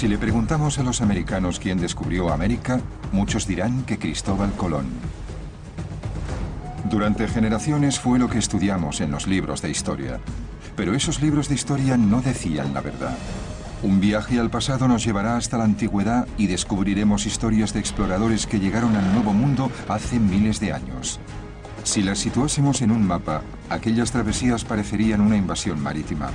Si 0.00 0.08
le 0.08 0.16
preguntamos 0.16 0.78
a 0.78 0.82
los 0.82 1.02
americanos 1.02 1.60
quién 1.60 1.78
descubrió 1.78 2.32
América, 2.32 2.80
muchos 3.12 3.46
dirán 3.46 3.82
que 3.82 3.98
Cristóbal 3.98 4.50
Colón. 4.52 4.86
Durante 6.88 7.28
generaciones 7.28 8.00
fue 8.00 8.18
lo 8.18 8.26
que 8.30 8.38
estudiamos 8.38 9.02
en 9.02 9.10
los 9.10 9.26
libros 9.26 9.60
de 9.60 9.68
historia. 9.68 10.18
Pero 10.74 10.94
esos 10.94 11.20
libros 11.20 11.50
de 11.50 11.56
historia 11.56 11.98
no 11.98 12.22
decían 12.22 12.72
la 12.72 12.80
verdad. 12.80 13.14
Un 13.82 14.00
viaje 14.00 14.40
al 14.40 14.48
pasado 14.48 14.88
nos 14.88 15.04
llevará 15.04 15.36
hasta 15.36 15.58
la 15.58 15.64
antigüedad 15.64 16.26
y 16.38 16.46
descubriremos 16.46 17.26
historias 17.26 17.74
de 17.74 17.80
exploradores 17.80 18.46
que 18.46 18.58
llegaron 18.58 18.96
al 18.96 19.12
Nuevo 19.12 19.34
Mundo 19.34 19.70
hace 19.86 20.18
miles 20.18 20.60
de 20.60 20.72
años. 20.72 21.20
Si 21.84 22.02
las 22.02 22.20
situásemos 22.20 22.80
en 22.80 22.90
un 22.90 23.06
mapa, 23.06 23.42
aquellas 23.68 24.12
travesías 24.12 24.64
parecerían 24.64 25.20
una 25.20 25.36
invasión 25.36 25.78
marítima, 25.78 26.30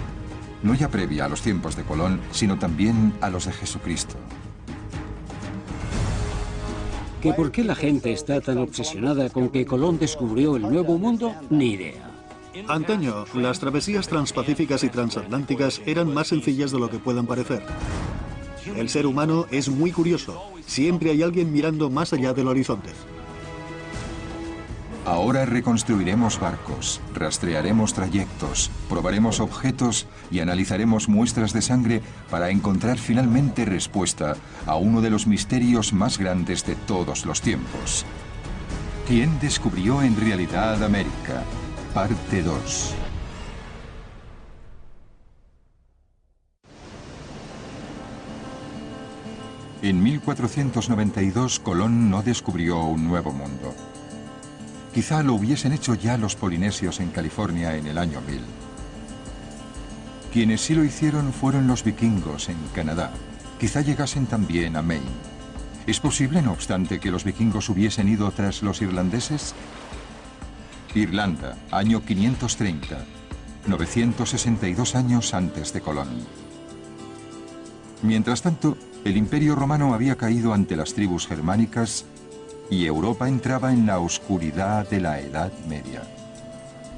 no 0.66 0.74
ya 0.74 0.90
previa 0.90 1.26
a 1.26 1.30
los 1.30 1.42
tiempos 1.42 1.76
de 1.76 1.84
Colón, 1.84 2.20
sino 2.32 2.58
también 2.58 3.14
a 3.22 3.30
los 3.30 3.46
de 3.46 3.54
Jesucristo. 3.54 4.16
¿Que 7.22 7.34
por 7.34 7.52
qué 7.52 7.64
la 7.64 7.76
gente 7.76 8.12
está 8.12 8.42
tan 8.42 8.58
obsesionada 8.58 9.30
con 9.30 9.50
que 9.50 9.66
Colón 9.66 10.00
descubrió 10.00 10.56
el 10.56 10.64
Nuevo 10.64 10.98
Mundo? 10.98 11.34
Ni 11.52 11.74
idea. 11.74 12.12
Antaño, 12.68 13.26
las 13.36 13.60
travesías 13.60 14.08
transpacíficas 14.08 14.84
y 14.84 14.90
transatlánticas 14.90 15.82
eran 15.86 16.14
más 16.14 16.28
sencillas 16.28 16.72
de 16.72 16.80
lo 16.80 16.90
que 16.90 17.00
puedan 17.00 17.28
parecer. 17.28 17.64
El 18.76 18.90
ser 18.90 19.06
humano 19.06 19.46
es 19.52 19.70
muy 19.70 19.92
curioso. 19.92 20.52
Siempre 20.66 21.12
hay 21.12 21.22
alguien 21.22 21.54
mirando 21.54 21.92
más 21.92 22.12
allá 22.14 22.34
del 22.34 22.48
horizonte. 22.48 22.90
Ahora 25.06 25.46
reconstruiremos 25.46 26.40
barcos, 26.40 27.00
rastrearemos 27.14 27.94
trayectos, 27.94 28.72
probaremos 28.90 29.40
objetos 29.40 30.08
y 30.32 30.40
analizaremos 30.40 31.08
muestras 31.10 31.54
de 31.54 31.62
sangre 31.62 32.02
para 32.32 32.50
encontrar 32.50 32.98
finalmente 32.98 33.66
respuesta 33.66 34.36
a 34.66 34.76
uno 34.78 35.02
de 35.02 35.12
los 35.12 35.28
misterios 35.28 35.94
más 35.94 36.18
grandes 36.18 36.66
de 36.66 36.74
todos 36.74 37.28
los 37.28 37.42
tiempos. 37.42 38.04
¿Quién 39.08 39.40
descubrió 39.40 40.02
en 40.02 40.20
realidad 40.20 40.84
América? 40.84 41.44
Parte 41.94 42.42
2. 42.42 42.96
En 49.84 50.02
1492 50.02 51.60
Colón 51.60 52.10
no 52.10 52.24
descubrió 52.24 52.86
un 52.86 53.08
nuevo 53.08 53.32
mundo. 53.32 53.76
Quizá 54.96 55.24
lo 55.24 55.34
hubiesen 55.34 55.74
hecho 55.74 55.94
ya 55.94 56.18
los 56.18 56.38
polinesios 56.38 57.02
en 57.02 57.10
California 57.10 57.76
en 57.76 57.86
el 57.86 57.98
año 57.98 58.22
1000. 58.22 58.40
Quienes 60.32 60.62
sí 60.62 60.74
lo 60.74 60.86
hicieron 60.86 61.34
fueron 61.34 61.68
los 61.68 61.84
vikingos 61.84 62.48
en 62.48 62.56
Canadá. 62.74 63.12
Quizá 63.60 63.82
llegasen 63.82 64.26
también 64.26 64.78
a 64.78 64.82
Maine. 64.82 65.04
¿Es 65.86 66.00
posible, 66.00 66.42
no 66.42 66.54
obstante, 66.54 67.02
que 67.02 67.12
los 67.12 67.26
vikingos 67.26 67.68
hubiesen 67.68 68.08
ido 68.08 68.32
tras 68.32 68.64
los 68.64 68.82
irlandeses? 68.82 69.54
Irlanda, 70.94 71.58
año 71.72 72.02
530, 72.02 72.98
962 73.68 74.96
años 74.96 75.34
antes 75.34 75.74
de 75.74 75.82
Colón. 75.82 76.08
Mientras 78.02 78.42
tanto, 78.42 78.78
el 79.04 79.18
imperio 79.18 79.56
romano 79.56 79.94
había 79.94 80.16
caído 80.16 80.54
ante 80.54 80.78
las 80.78 80.94
tribus 80.94 81.28
germánicas 81.28 82.06
y 82.70 82.86
Europa 82.86 83.28
entraba 83.28 83.72
en 83.72 83.86
la 83.86 84.00
oscuridad 84.00 84.90
de 84.90 85.00
la 85.00 85.20
Edad 85.20 85.52
Media. 85.68 86.02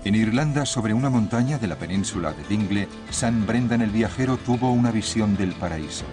En 0.06 0.16
Irlanda, 0.16 0.66
sobre 0.66 0.94
una 0.94 1.10
montaña 1.10 1.58
de 1.58 1.68
la 1.68 1.76
península 1.76 2.32
de 2.32 2.44
Dingle, 2.44 2.88
San 3.10 3.46
Brendan 3.46 3.82
el 3.82 3.90
viajero 3.90 4.38
tuvo 4.38 4.72
una 4.72 4.92
visión 4.92 5.36
del 5.36 5.54
paraíso. 5.54 6.06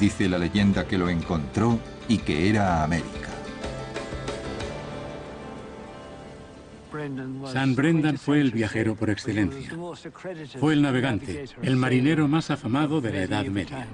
Dice 0.00 0.28
la 0.28 0.38
leyenda 0.38 0.86
que 0.86 0.96
lo 0.96 1.08
encontró 1.08 1.78
y 2.08 2.18
que 2.18 2.48
era 2.48 2.82
América. 2.84 3.28
San 7.52 7.74
Brendan 7.74 8.16
fue 8.16 8.40
el 8.40 8.50
viajero 8.50 8.94
por 8.94 9.10
excelencia. 9.10 9.72
Fue 10.58 10.72
el 10.72 10.82
navegante, 10.82 11.44
el 11.62 11.76
marinero 11.76 12.26
más 12.28 12.50
afamado 12.50 13.00
de 13.00 13.12
la 13.12 13.22
Edad 13.22 13.44
Media. 13.46 13.86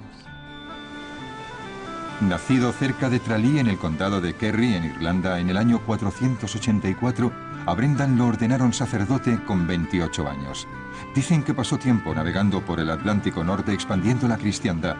Nacido 2.21 2.71
cerca 2.71 3.09
de 3.09 3.19
Tralee 3.19 3.59
en 3.59 3.67
el 3.67 3.77
condado 3.77 4.21
de 4.21 4.33
Kerry, 4.35 4.73
en 4.73 4.85
Irlanda, 4.85 5.37
en 5.37 5.49
el 5.49 5.57
año 5.57 5.81
484, 5.85 7.31
a 7.65 7.73
Brendan 7.73 8.17
lo 8.17 8.27
ordenaron 8.27 8.71
sacerdote 8.71 9.43
con 9.43 9.67
28 9.67 10.29
años. 10.29 10.65
Dicen 11.13 11.43
que 11.43 11.53
pasó 11.53 11.77
tiempo 11.77 12.15
navegando 12.15 12.61
por 12.61 12.79
el 12.79 12.89
Atlántico 12.89 13.43
Norte 13.43 13.73
expandiendo 13.73 14.29
la 14.29 14.37
cristiandad. 14.37 14.95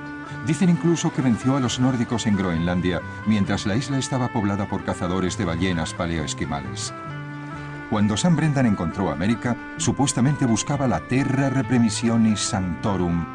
Dicen 0.46 0.70
incluso 0.70 1.14
que 1.14 1.22
venció 1.22 1.56
a 1.56 1.62
los 1.62 1.80
nórdicos 1.80 2.28
en 2.28 2.36
Groenlandia, 2.36 3.02
mientras 3.26 3.66
la 3.66 3.78
isla 3.78 3.98
estaba 3.98 4.28
poblada 4.28 4.68
por 4.68 4.84
cazadores 4.84 5.38
de 5.38 5.46
ballenas 5.46 5.94
paleoesquimales. 5.94 6.94
Cuando 7.90 8.18
San 8.18 8.36
Brendan 8.36 8.66
encontró 8.66 9.10
América, 9.10 9.56
supuestamente 9.78 10.46
buscaba 10.46 10.86
la 10.86 11.00
Terra 11.08 11.50
Repremisionis 11.50 12.42
Sanctorum, 12.42 13.26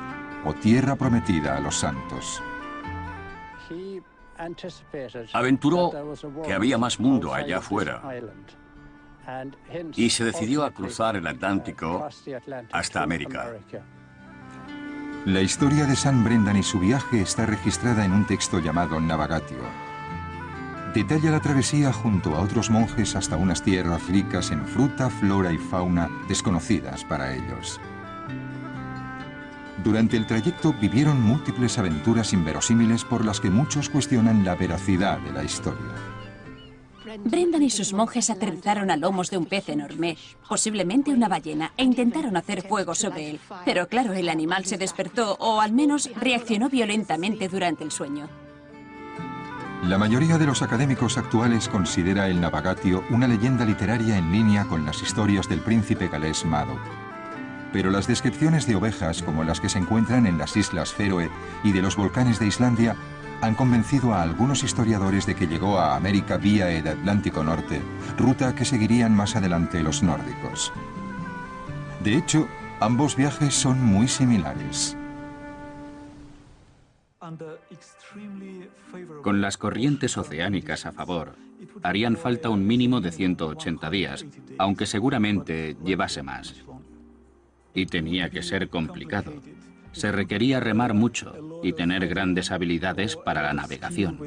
o 0.44 0.52
tierra 0.52 0.96
prometida 0.96 1.56
a 1.56 1.60
los 1.60 1.76
santos. 1.76 2.42
Aventuró 5.32 5.90
que 6.44 6.52
había 6.52 6.78
más 6.78 6.98
mundo 6.98 7.34
allá 7.34 7.58
afuera 7.58 8.02
y 9.94 10.10
se 10.10 10.24
decidió 10.24 10.64
a 10.64 10.72
cruzar 10.72 11.16
el 11.16 11.26
Atlántico 11.26 12.08
hasta 12.72 13.02
América. 13.02 13.52
La 15.26 15.42
historia 15.42 15.84
de 15.84 15.96
San 15.96 16.24
Brendan 16.24 16.56
y 16.56 16.62
su 16.62 16.80
viaje 16.80 17.20
está 17.20 17.44
registrada 17.44 18.04
en 18.04 18.12
un 18.12 18.26
texto 18.26 18.58
llamado 18.58 18.98
Navagatio. 18.98 19.58
Detalla 20.94 21.30
la 21.30 21.40
travesía 21.40 21.92
junto 21.92 22.34
a 22.34 22.40
otros 22.40 22.70
monjes 22.70 23.14
hasta 23.14 23.36
unas 23.36 23.62
tierras 23.62 24.08
ricas 24.08 24.50
en 24.50 24.66
fruta, 24.66 25.10
flora 25.10 25.52
y 25.52 25.58
fauna 25.58 26.08
desconocidas 26.26 27.04
para 27.04 27.34
ellos. 27.34 27.80
Durante 29.84 30.16
el 30.16 30.26
trayecto 30.26 30.74
vivieron 30.78 31.22
múltiples 31.22 31.78
aventuras 31.78 32.32
inverosímiles 32.32 33.04
por 33.04 33.24
las 33.24 33.40
que 33.40 33.50
muchos 33.50 33.88
cuestionan 33.88 34.44
la 34.44 34.54
veracidad 34.54 35.18
de 35.18 35.32
la 35.32 35.42
historia. 35.42 35.94
Brendan 37.24 37.62
y 37.62 37.70
sus 37.70 37.92
monjes 37.92 38.28
aterrizaron 38.28 38.90
a 38.90 38.96
lomos 38.96 39.30
de 39.30 39.38
un 39.38 39.46
pez 39.46 39.68
enorme, 39.70 40.16
posiblemente 40.48 41.12
una 41.12 41.28
ballena, 41.28 41.72
e 41.76 41.82
intentaron 41.82 42.36
hacer 42.36 42.62
fuego 42.62 42.94
sobre 42.94 43.30
él. 43.30 43.40
Pero 43.64 43.88
claro, 43.88 44.12
el 44.12 44.28
animal 44.28 44.66
se 44.66 44.76
despertó 44.76 45.36
o 45.40 45.60
al 45.60 45.72
menos 45.72 46.10
reaccionó 46.20 46.68
violentamente 46.68 47.48
durante 47.48 47.82
el 47.82 47.90
sueño. 47.90 48.28
La 49.84 49.96
mayoría 49.96 50.36
de 50.36 50.46
los 50.46 50.60
académicos 50.60 51.16
actuales 51.16 51.68
considera 51.68 52.28
el 52.28 52.38
Navagatio 52.38 53.02
una 53.08 53.26
leyenda 53.26 53.64
literaria 53.64 54.18
en 54.18 54.30
línea 54.30 54.66
con 54.66 54.84
las 54.84 55.02
historias 55.02 55.48
del 55.48 55.60
príncipe 55.60 56.08
galés 56.08 56.44
Madoc 56.44 56.78
pero 57.72 57.90
las 57.90 58.06
descripciones 58.06 58.66
de 58.66 58.76
ovejas 58.76 59.22
como 59.22 59.44
las 59.44 59.60
que 59.60 59.68
se 59.68 59.78
encuentran 59.78 60.26
en 60.26 60.38
las 60.38 60.56
islas 60.56 60.92
Feroe 60.92 61.30
y 61.64 61.72
de 61.72 61.82
los 61.82 61.96
volcanes 61.96 62.38
de 62.38 62.46
Islandia 62.46 62.96
han 63.40 63.54
convencido 63.54 64.12
a 64.12 64.22
algunos 64.22 64.62
historiadores 64.64 65.26
de 65.26 65.34
que 65.34 65.46
llegó 65.46 65.78
a 65.78 65.96
América 65.96 66.36
vía 66.36 66.70
el 66.70 66.86
Atlántico 66.86 67.42
Norte, 67.42 67.80
ruta 68.18 68.54
que 68.54 68.64
seguirían 68.64 69.14
más 69.14 69.36
adelante 69.36 69.82
los 69.82 70.02
nórdicos. 70.02 70.72
De 72.04 72.16
hecho, 72.16 72.48
ambos 72.80 73.16
viajes 73.16 73.54
son 73.54 73.82
muy 73.82 74.08
similares. 74.08 74.96
Con 79.22 79.40
las 79.40 79.56
corrientes 79.56 80.18
oceánicas 80.18 80.84
a 80.84 80.92
favor, 80.92 81.36
harían 81.82 82.16
falta 82.16 82.48
un 82.48 82.66
mínimo 82.66 83.00
de 83.00 83.12
180 83.12 83.90
días, 83.90 84.26
aunque 84.58 84.86
seguramente 84.86 85.76
llevase 85.84 86.22
más. 86.22 86.54
Y 87.74 87.86
tenía 87.86 88.30
que 88.30 88.42
ser 88.42 88.68
complicado. 88.68 89.32
Se 89.92 90.12
requería 90.12 90.60
remar 90.60 90.94
mucho 90.94 91.60
y 91.62 91.72
tener 91.72 92.06
grandes 92.08 92.50
habilidades 92.50 93.16
para 93.16 93.42
la 93.42 93.52
navegación. 93.52 94.18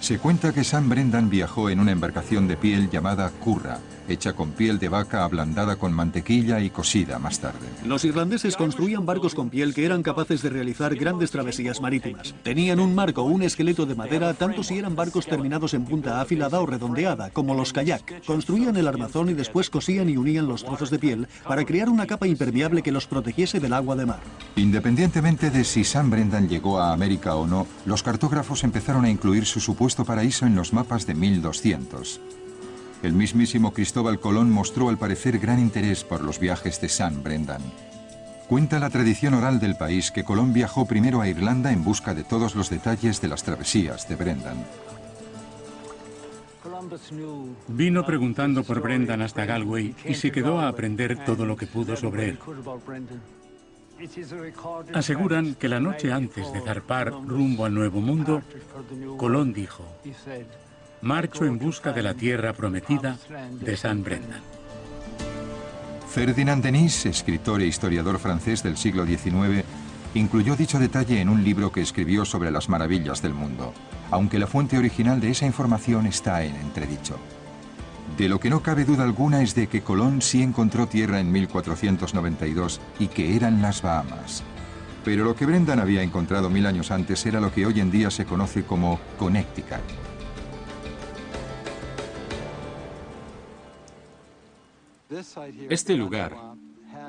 Se 0.00 0.18
cuenta 0.18 0.52
que 0.52 0.64
San 0.64 0.88
Brendan 0.88 1.30
viajó 1.30 1.70
en 1.70 1.78
una 1.78 1.92
embarcación 1.92 2.48
de 2.48 2.56
piel 2.56 2.90
llamada 2.90 3.30
curra, 3.30 3.78
hecha 4.08 4.32
con 4.32 4.50
piel 4.50 4.78
de 4.78 4.88
vaca 4.88 5.24
ablandada 5.24 5.76
con 5.76 5.92
mantequilla 5.92 6.60
y 6.60 6.70
cosida 6.70 7.18
más 7.18 7.40
tarde. 7.40 7.66
Los 7.84 8.04
irlandeses 8.04 8.56
construían 8.56 9.06
barcos 9.06 9.34
con 9.34 9.50
piel 9.50 9.74
que 9.74 9.84
eran 9.84 10.02
capaces 10.02 10.42
de 10.42 10.50
realizar 10.50 10.94
grandes 10.94 11.30
travesías 11.30 11.80
marítimas. 11.80 12.34
Tenían 12.42 12.80
un 12.80 12.94
marco 12.94 13.22
o 13.22 13.26
un 13.26 13.42
esqueleto 13.42 13.86
de 13.86 13.94
madera 13.94 14.34
tanto 14.34 14.62
si 14.62 14.78
eran 14.78 14.96
barcos 14.96 15.26
terminados 15.26 15.74
en 15.74 15.84
punta 15.84 16.20
afilada 16.20 16.60
o 16.60 16.66
redondeada, 16.66 17.30
como 17.30 17.54
los 17.54 17.72
kayak. 17.72 18.24
Construían 18.26 18.76
el 18.76 18.88
armazón 18.88 19.30
y 19.30 19.34
después 19.34 19.70
cosían 19.70 20.08
y 20.08 20.16
unían 20.16 20.46
los 20.46 20.64
trozos 20.64 20.90
de 20.90 20.98
piel 20.98 21.28
para 21.46 21.64
crear 21.64 21.88
una 21.88 22.06
capa 22.06 22.26
impermeable 22.26 22.82
que 22.82 22.92
los 22.92 23.06
protegiese 23.06 23.60
del 23.60 23.72
agua 23.72 23.96
de 23.96 24.06
mar. 24.06 24.20
Independientemente 24.56 25.50
de 25.50 25.64
si 25.64 25.84
San 25.84 26.10
Brendan 26.10 26.48
llegó 26.48 26.80
a 26.80 26.92
América 26.92 27.34
o 27.36 27.46
no, 27.46 27.66
los 27.86 28.02
cartógrafos 28.02 28.64
empezaron 28.64 29.04
a 29.04 29.10
incluir 29.10 29.46
su 29.46 29.60
supuesto 29.60 30.04
paraíso 30.04 30.46
en 30.46 30.54
los 30.54 30.72
mapas 30.72 31.06
de 31.06 31.14
1200. 31.14 32.20
El 33.02 33.14
mismísimo 33.14 33.72
Cristóbal 33.72 34.20
Colón 34.20 34.50
mostró 34.50 34.88
al 34.88 34.96
parecer 34.96 35.40
gran 35.40 35.58
interés 35.58 36.04
por 36.04 36.22
los 36.22 36.38
viajes 36.38 36.80
de 36.80 36.88
San 36.88 37.22
Brendan. 37.24 37.60
Cuenta 38.48 38.78
la 38.78 38.90
tradición 38.90 39.34
oral 39.34 39.58
del 39.58 39.76
país 39.76 40.12
que 40.12 40.22
Colón 40.22 40.52
viajó 40.52 40.86
primero 40.86 41.20
a 41.20 41.28
Irlanda 41.28 41.72
en 41.72 41.82
busca 41.82 42.14
de 42.14 42.22
todos 42.22 42.54
los 42.54 42.70
detalles 42.70 43.20
de 43.20 43.28
las 43.28 43.42
travesías 43.42 44.08
de 44.08 44.14
Brendan. 44.14 44.64
Vino 47.68 48.06
preguntando 48.06 48.62
por 48.62 48.80
Brendan 48.80 49.22
hasta 49.22 49.46
Galway 49.46 49.94
y 50.04 50.14
se 50.14 50.30
quedó 50.30 50.60
a 50.60 50.68
aprender 50.68 51.24
todo 51.24 51.44
lo 51.44 51.56
que 51.56 51.66
pudo 51.66 51.96
sobre 51.96 52.30
él. 52.30 52.38
Aseguran 54.94 55.54
que 55.54 55.68
la 55.68 55.80
noche 55.80 56.12
antes 56.12 56.52
de 56.52 56.60
zarpar 56.60 57.10
rumbo 57.10 57.64
al 57.64 57.74
Nuevo 57.74 58.00
Mundo, 58.00 58.42
Colón 59.16 59.52
dijo, 59.52 59.84
marcho 61.02 61.44
en 61.44 61.58
busca 61.58 61.92
de 61.92 62.02
la 62.02 62.14
tierra 62.14 62.52
prometida 62.52 63.18
de 63.60 63.76
San 63.76 64.02
Brendan. 64.04 64.40
Ferdinand 66.08 66.62
Denis, 66.62 67.06
escritor 67.06 67.60
e 67.60 67.66
historiador 67.66 68.18
francés 68.18 68.62
del 68.62 68.76
siglo 68.76 69.04
XIX, 69.04 69.64
incluyó 70.14 70.56
dicho 70.56 70.78
detalle 70.78 71.20
en 71.20 71.28
un 71.28 71.42
libro 71.42 71.72
que 71.72 71.80
escribió 71.80 72.24
sobre 72.24 72.50
las 72.50 72.68
maravillas 72.68 73.20
del 73.20 73.34
mundo, 73.34 73.72
aunque 74.10 74.38
la 74.38 74.46
fuente 74.46 74.78
original 74.78 75.20
de 75.20 75.30
esa 75.30 75.46
información 75.46 76.06
está 76.06 76.44
en 76.44 76.54
entredicho. 76.54 77.18
De 78.16 78.28
lo 78.28 78.38
que 78.38 78.50
no 78.50 78.62
cabe 78.62 78.84
duda 78.84 79.04
alguna 79.04 79.42
es 79.42 79.54
de 79.54 79.66
que 79.66 79.80
Colón 79.80 80.22
sí 80.22 80.42
encontró 80.42 80.86
tierra 80.86 81.18
en 81.18 81.32
1492 81.32 82.80
y 82.98 83.08
que 83.08 83.34
eran 83.34 83.62
las 83.62 83.82
Bahamas. 83.82 84.44
Pero 85.04 85.24
lo 85.24 85.34
que 85.34 85.46
Brendan 85.46 85.80
había 85.80 86.02
encontrado 86.02 86.50
mil 86.50 86.66
años 86.66 86.90
antes 86.90 87.24
era 87.26 87.40
lo 87.40 87.52
que 87.52 87.66
hoy 87.66 87.80
en 87.80 87.90
día 87.90 88.10
se 88.10 88.24
conoce 88.26 88.64
como 88.64 89.00
Connecticut. 89.18 90.11
Este 95.68 95.96
lugar 95.96 96.36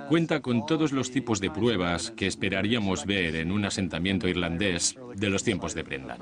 cuenta 0.09 0.41
con 0.41 0.65
todos 0.65 0.91
los 0.91 1.11
tipos 1.11 1.39
de 1.39 1.49
pruebas 1.49 2.11
que 2.11 2.27
esperaríamos 2.27 3.05
ver 3.05 3.35
en 3.35 3.51
un 3.51 3.65
asentamiento 3.65 4.27
irlandés 4.27 4.95
de 5.15 5.29
los 5.29 5.43
tiempos 5.43 5.73
de 5.73 5.83
Brendan. 5.83 6.17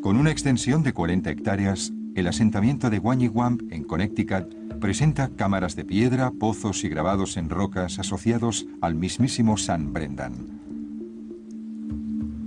Con 0.00 0.16
una 0.16 0.30
extensión 0.30 0.82
de 0.82 0.92
40 0.92 1.30
hectáreas, 1.30 1.92
el 2.14 2.26
asentamiento 2.28 2.88
de 2.90 2.98
Wanyigwamp, 2.98 3.72
en 3.72 3.84
Connecticut, 3.84 4.78
presenta 4.78 5.30
cámaras 5.36 5.76
de 5.76 5.84
piedra, 5.84 6.30
pozos 6.30 6.84
y 6.84 6.88
grabados 6.88 7.36
en 7.36 7.50
rocas 7.50 7.98
asociados 7.98 8.66
al 8.80 8.94
mismísimo 8.94 9.56
San 9.56 9.92
Brendan. 9.92 10.56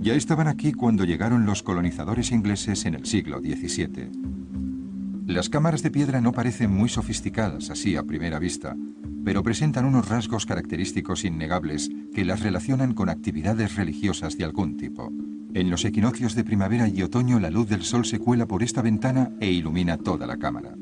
Ya 0.00 0.14
estaban 0.14 0.48
aquí 0.48 0.72
cuando 0.72 1.04
llegaron 1.04 1.44
los 1.44 1.62
colonizadores 1.62 2.32
ingleses 2.32 2.86
en 2.86 2.94
el 2.94 3.04
siglo 3.04 3.40
XVII. 3.40 4.39
Las 5.30 5.48
cámaras 5.48 5.84
de 5.84 5.92
piedra 5.92 6.20
no 6.20 6.32
parecen 6.32 6.72
muy 6.72 6.88
sofisticadas 6.88 7.70
así 7.70 7.94
a 7.94 8.02
primera 8.02 8.40
vista, 8.40 8.74
pero 9.24 9.44
presentan 9.44 9.84
unos 9.84 10.08
rasgos 10.08 10.44
característicos 10.44 11.24
innegables 11.24 11.88
que 12.12 12.24
las 12.24 12.40
relacionan 12.40 12.94
con 12.94 13.08
actividades 13.08 13.76
religiosas 13.76 14.36
de 14.36 14.42
algún 14.42 14.76
tipo. 14.76 15.12
En 15.54 15.70
los 15.70 15.84
equinoccios 15.84 16.34
de 16.34 16.42
primavera 16.42 16.88
y 16.88 17.04
otoño 17.04 17.38
la 17.38 17.48
luz 17.48 17.68
del 17.68 17.84
sol 17.84 18.06
se 18.06 18.18
cuela 18.18 18.46
por 18.46 18.64
esta 18.64 18.82
ventana 18.82 19.30
e 19.38 19.52
ilumina 19.52 19.98
toda 19.98 20.26
la 20.26 20.36
cámara. 20.36 20.74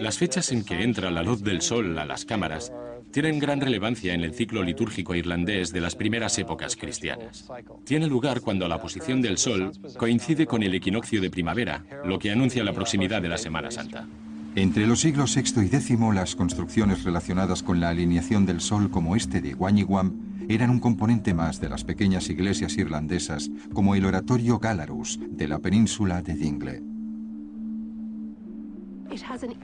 Las 0.00 0.16
fechas 0.16 0.50
en 0.50 0.64
que 0.64 0.82
entra 0.82 1.10
la 1.10 1.22
luz 1.22 1.42
del 1.42 1.60
sol 1.60 1.98
a 1.98 2.06
las 2.06 2.24
cámaras 2.24 2.72
tienen 3.12 3.38
gran 3.38 3.60
relevancia 3.60 4.14
en 4.14 4.22
el 4.22 4.34
ciclo 4.34 4.62
litúrgico 4.62 5.14
irlandés 5.14 5.72
de 5.72 5.80
las 5.80 5.94
primeras 5.94 6.38
épocas 6.38 6.76
cristianas. 6.76 7.48
Tiene 7.84 8.06
lugar 8.06 8.40
cuando 8.40 8.66
la 8.66 8.80
posición 8.80 9.20
del 9.20 9.38
Sol 9.38 9.72
coincide 9.98 10.46
con 10.46 10.62
el 10.62 10.74
equinoccio 10.74 11.20
de 11.20 11.30
primavera, 11.30 11.84
lo 12.04 12.18
que 12.18 12.30
anuncia 12.30 12.64
la 12.64 12.72
proximidad 12.72 13.22
de 13.22 13.28
la 13.28 13.38
Semana 13.38 13.70
Santa. 13.70 14.08
Entre 14.54 14.86
los 14.86 15.00
siglos 15.00 15.34
VI 15.34 15.62
y 15.62 15.76
X, 15.76 15.90
las 16.14 16.36
construcciones 16.36 17.04
relacionadas 17.04 17.62
con 17.62 17.80
la 17.80 17.90
alineación 17.90 18.44
del 18.44 18.60
Sol 18.60 18.90
como 18.90 19.16
este 19.16 19.40
de 19.40 19.54
Guanyiguam 19.54 20.32
eran 20.48 20.70
un 20.70 20.80
componente 20.80 21.34
más 21.34 21.60
de 21.60 21.68
las 21.68 21.84
pequeñas 21.84 22.28
iglesias 22.28 22.76
irlandesas, 22.76 23.50
como 23.72 23.94
el 23.94 24.04
oratorio 24.04 24.58
Galarus 24.58 25.18
de 25.30 25.48
la 25.48 25.58
península 25.58 26.20
de 26.22 26.34
Dingle. 26.34 26.82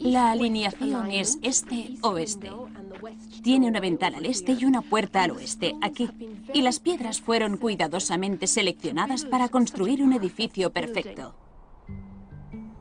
La 0.01 0.31
alineación 0.33 1.11
es 1.11 1.39
este-oeste. 1.43 2.51
Tiene 3.43 3.69
una 3.69 3.81
ventana 3.81 4.19
al 4.19 4.27
este 4.27 4.53
y 4.53 4.65
una 4.65 4.83
puerta 4.83 5.23
al 5.23 5.33
oeste, 5.33 5.75
aquí. 5.81 6.11
Y 6.53 6.63
las 6.63 6.81
piedras 6.81 7.21
fueron 7.21 7.57
cuidadosamente 7.57 8.47
seleccionadas 8.47 9.25
para 9.25 9.49
construir 9.49 10.03
un 10.03 10.13
edificio 10.13 10.71
perfecto. 10.71 11.35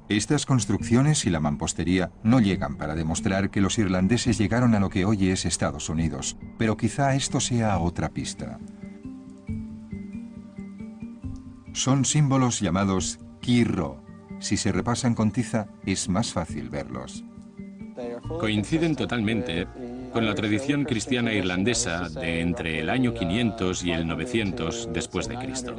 Estas 0.09 0.45
construcciones 0.45 1.25
y 1.25 1.29
la 1.29 1.41
mampostería 1.41 2.11
no 2.23 2.39
llegan 2.39 2.77
para 2.77 2.95
demostrar 2.95 3.49
que 3.49 3.59
los 3.59 3.77
irlandeses 3.77 4.37
llegaron 4.37 4.73
a 4.73 4.79
lo 4.79 4.89
que 4.89 5.03
hoy 5.03 5.29
es 5.29 5.45
Estados 5.45 5.89
Unidos, 5.89 6.37
pero 6.57 6.77
quizá 6.77 7.13
esto 7.15 7.41
sea 7.41 7.77
otra 7.79 8.09
pista. 8.09 8.57
Son 11.73 12.05
símbolos 12.05 12.61
llamados 12.61 13.19
Kirro. 13.41 14.01
Si 14.39 14.55
se 14.55 14.71
repasan 14.71 15.13
con 15.13 15.31
tiza, 15.31 15.67
es 15.85 16.07
más 16.07 16.31
fácil 16.31 16.69
verlos. 16.69 17.25
Coinciden 18.39 18.95
totalmente 18.95 19.67
con 20.11 20.25
la 20.25 20.35
tradición 20.35 20.83
cristiana 20.83 21.33
irlandesa 21.33 22.09
de 22.09 22.41
entre 22.41 22.79
el 22.79 22.89
año 22.89 23.13
500 23.13 23.83
y 23.83 23.91
el 23.91 24.07
900 24.07 24.89
después 24.93 25.27
de 25.27 25.37
Cristo. 25.37 25.75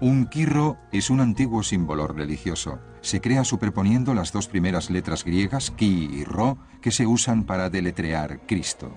Un 0.00 0.26
kirro 0.26 0.78
es 0.92 1.10
un 1.10 1.20
antiguo 1.20 1.64
símbolo 1.64 2.06
religioso. 2.06 2.78
Se 3.00 3.20
crea 3.20 3.42
superponiendo 3.42 4.14
las 4.14 4.32
dos 4.32 4.46
primeras 4.46 4.90
letras 4.90 5.24
griegas, 5.24 5.72
ki 5.72 6.10
y 6.12 6.24
ro, 6.24 6.56
que 6.80 6.92
se 6.92 7.06
usan 7.06 7.44
para 7.44 7.68
deletrear 7.68 8.46
Cristo. 8.46 8.96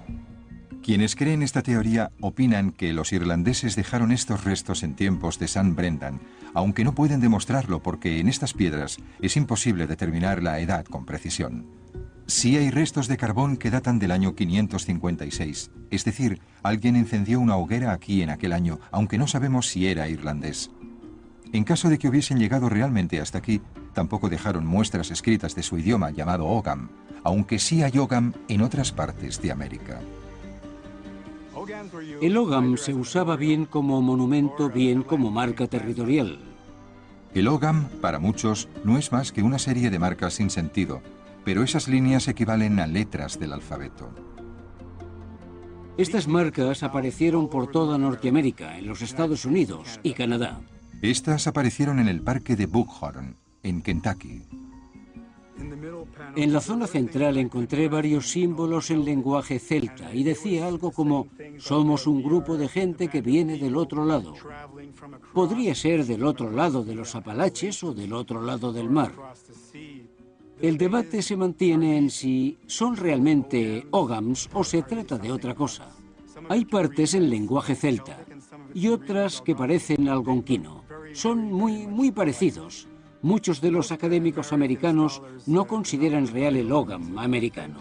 Quienes 0.84 1.16
creen 1.16 1.44
esta 1.44 1.62
teoría 1.62 2.12
opinan 2.22 2.72
que 2.72 2.94
los 2.94 3.14
irlandeses 3.14 3.76
dejaron 3.76 4.12
estos 4.12 4.44
restos 4.44 4.82
en 4.84 4.96
tiempos 4.96 5.38
de 5.38 5.48
San 5.48 5.76
Brendan, 5.76 6.20
aunque 6.54 6.84
no 6.84 6.94
pueden 6.94 7.20
demostrarlo 7.20 7.82
porque 7.82 8.20
en 8.20 8.28
estas 8.28 8.54
piedras 8.54 8.98
es 9.22 9.38
imposible 9.38 9.86
determinar 9.86 10.42
la 10.42 10.60
edad 10.60 10.86
con 10.86 11.06
precisión. 11.06 11.68
Sí 12.32 12.56
hay 12.56 12.72
restos 12.72 13.10
de 13.10 13.18
carbón 13.18 13.58
que 13.58 13.70
datan 13.70 14.00
del 14.00 14.10
año 14.10 14.36
556, 14.36 15.70
es 15.92 16.06
decir, 16.06 16.40
alguien 16.64 16.96
encendió 16.96 17.42
una 17.42 17.58
hoguera 17.58 17.92
aquí 17.92 18.22
en 18.22 18.30
aquel 18.30 18.54
año, 18.54 18.80
aunque 18.90 19.18
no 19.18 19.28
sabemos 19.28 19.68
si 19.68 19.88
era 19.88 20.08
irlandés. 20.08 20.72
En 21.52 21.66
caso 21.66 21.90
de 21.90 22.00
que 22.00 22.08
hubiesen 22.08 22.40
llegado 22.40 22.70
realmente 22.70 23.20
hasta 23.20 23.40
aquí, 23.40 23.60
tampoco 23.94 24.30
dejaron 24.30 24.66
muestras 24.66 25.12
escritas 25.12 25.56
de 25.56 25.62
su 25.62 25.78
idioma 25.78 26.10
llamado 26.12 26.48
Ogam, 26.48 26.88
aunque 27.26 27.60
sí 27.60 27.84
hay 27.84 27.98
Ogam 27.98 28.32
en 28.48 28.62
otras 28.62 28.94
partes 28.94 29.42
de 29.42 29.52
América. 29.52 30.00
El 32.22 32.38
Ogam 32.38 32.78
se 32.78 32.94
usaba 32.94 33.36
bien 33.36 33.66
como 33.66 34.02
monumento, 34.02 34.70
bien 34.70 35.04
como 35.04 35.32
marca 35.32 35.68
territorial. 35.68 36.40
El 37.36 37.50
Ogam, 37.50 37.90
para 38.00 38.20
muchos, 38.20 38.70
no 38.86 38.98
es 38.98 39.12
más 39.12 39.34
que 39.34 39.44
una 39.44 39.60
serie 39.60 39.90
de 39.90 40.00
marcas 40.00 40.36
sin 40.36 40.50
sentido, 40.50 41.02
pero 41.44 41.64
esas 41.64 41.88
líneas 41.88 42.28
equivalen 42.28 42.80
a 42.80 42.88
letras 42.88 43.40
del 43.40 43.54
alfabeto. 43.54 44.10
Estas 45.98 46.28
marcas 46.28 46.84
aparecieron 46.84 47.50
por 47.50 47.70
toda 47.70 47.98
Norteamérica, 47.98 48.78
en 48.78 48.88
los 48.88 49.02
Estados 49.02 49.46
Unidos 49.46 50.00
y 50.04 50.14
Canadá. 50.14 50.62
Estas 51.02 51.48
aparecieron 51.48 52.00
en 52.00 52.08
el 52.08 52.22
parque 52.22 52.56
de 52.56 52.66
Buckhorn, 52.66 53.36
en 53.64 53.82
Kentucky. 53.82 54.44
En 56.36 56.54
la 56.54 56.62
zona 56.62 56.88
central 56.88 57.38
encontré 57.38 57.88
varios 57.88 58.30
símbolos 58.30 58.90
en 58.90 59.06
lenguaje 59.06 59.60
celta 59.60 60.14
y 60.14 60.24
decía 60.24 60.66
algo 60.66 60.92
como, 60.92 61.28
somos 61.58 62.08
un 62.08 62.24
grupo 62.24 62.58
de 62.58 62.68
gente 62.68 63.10
que 63.10 63.22
viene 63.22 63.58
del 63.58 63.76
otro 63.76 64.06
lado. 64.06 64.34
Podría 65.34 65.76
ser 65.76 66.06
del 66.06 66.24
otro 66.24 66.50
lado 66.50 66.84
de 66.84 66.96
los 66.96 67.16
Apalaches 67.16 67.84
o 67.84 67.94
del 67.94 68.14
otro 68.14 68.42
lado 68.42 68.72
del 68.74 68.90
mar. 68.90 69.12
El 70.62 70.78
debate 70.78 71.24
se 71.24 71.36
mantiene 71.36 71.98
en 71.98 72.12
si 72.12 72.60
son 72.68 72.96
realmente 72.96 73.88
Ogams 73.90 74.48
o 74.54 74.64
se 74.64 74.84
trata 74.84 75.18
de 75.18 75.32
otra 75.32 75.56
cosa. 75.56 75.90
Hay 76.50 76.66
partes 76.66 77.16
en 77.16 77.32
lenguaje 77.32 77.74
celta 77.74 78.20
y 78.74 78.88
otras 78.88 79.42
que 79.42 79.56
parecen 79.56 80.08
algonquino. 80.08 80.84
Son 81.14 81.52
muy, 81.52 81.88
muy 81.88 82.12
parecidos. 82.12 82.88
Muchos 83.24 83.60
de 83.60 83.72
los 83.72 83.92
académicos 83.92 84.54
americanos 84.54 85.24
no 85.48 85.66
consideran 85.66 86.28
real 86.28 86.56
el 86.56 86.72
Ogam 86.72 87.18
americano. 87.18 87.80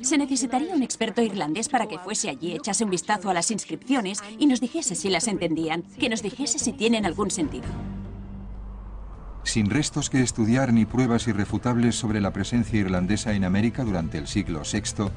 Se 0.00 0.16
necesitaría 0.16 0.74
un 0.74 0.82
experto 0.82 1.20
irlandés 1.20 1.68
para 1.68 1.86
que 1.86 1.98
fuese 1.98 2.30
allí, 2.30 2.52
echase 2.52 2.82
un 2.82 2.90
vistazo 2.90 3.28
a 3.28 3.34
las 3.34 3.50
inscripciones 3.50 4.20
y 4.38 4.46
nos 4.46 4.60
dijese 4.60 4.94
si 4.94 5.10
las 5.10 5.28
entendían, 5.28 5.82
que 5.98 6.08
nos 6.08 6.22
dijese 6.22 6.58
si 6.58 6.72
tienen 6.72 7.04
algún 7.04 7.30
sentido. 7.30 7.66
Sin 9.44 9.70
restos 9.70 10.08
que 10.08 10.22
estudiar 10.22 10.72
ni 10.72 10.86
pruebas 10.86 11.26
irrefutables 11.26 11.96
sobre 11.96 12.20
la 12.20 12.32
presencia 12.32 12.80
irlandesa 12.80 13.32
en 13.34 13.44
América 13.44 13.84
durante 13.84 14.18
el 14.18 14.26
siglo 14.26 14.62
VI, 14.62 15.10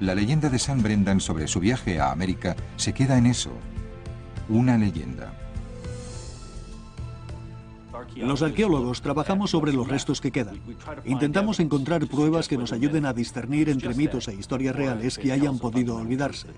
la 0.00 0.14
leyenda 0.14 0.48
de 0.48 0.58
San 0.58 0.82
Brendan 0.82 1.20
sobre 1.20 1.46
su 1.46 1.60
viaje 1.60 2.00
a 2.00 2.10
América 2.10 2.56
se 2.76 2.92
queda 2.92 3.18
en 3.18 3.26
eso, 3.26 3.50
una 4.48 4.76
leyenda. 4.76 5.32
Los 8.16 8.42
arqueólogos 8.42 9.02
trabajamos 9.02 9.50
sobre 9.50 9.72
los 9.72 9.86
restos 9.88 10.20
que 10.20 10.30
quedan. 10.30 10.58
Intentamos 11.04 11.60
encontrar 11.60 12.06
pruebas 12.06 12.48
que 12.48 12.56
nos 12.56 12.72
ayuden 12.72 13.04
a 13.04 13.12
discernir 13.12 13.68
entre 13.68 13.94
mitos 13.94 14.28
e 14.28 14.34
historias 14.34 14.74
reales 14.74 15.18
que 15.18 15.32
hayan 15.32 15.58
podido 15.58 15.96
olvidarse. 15.96 16.48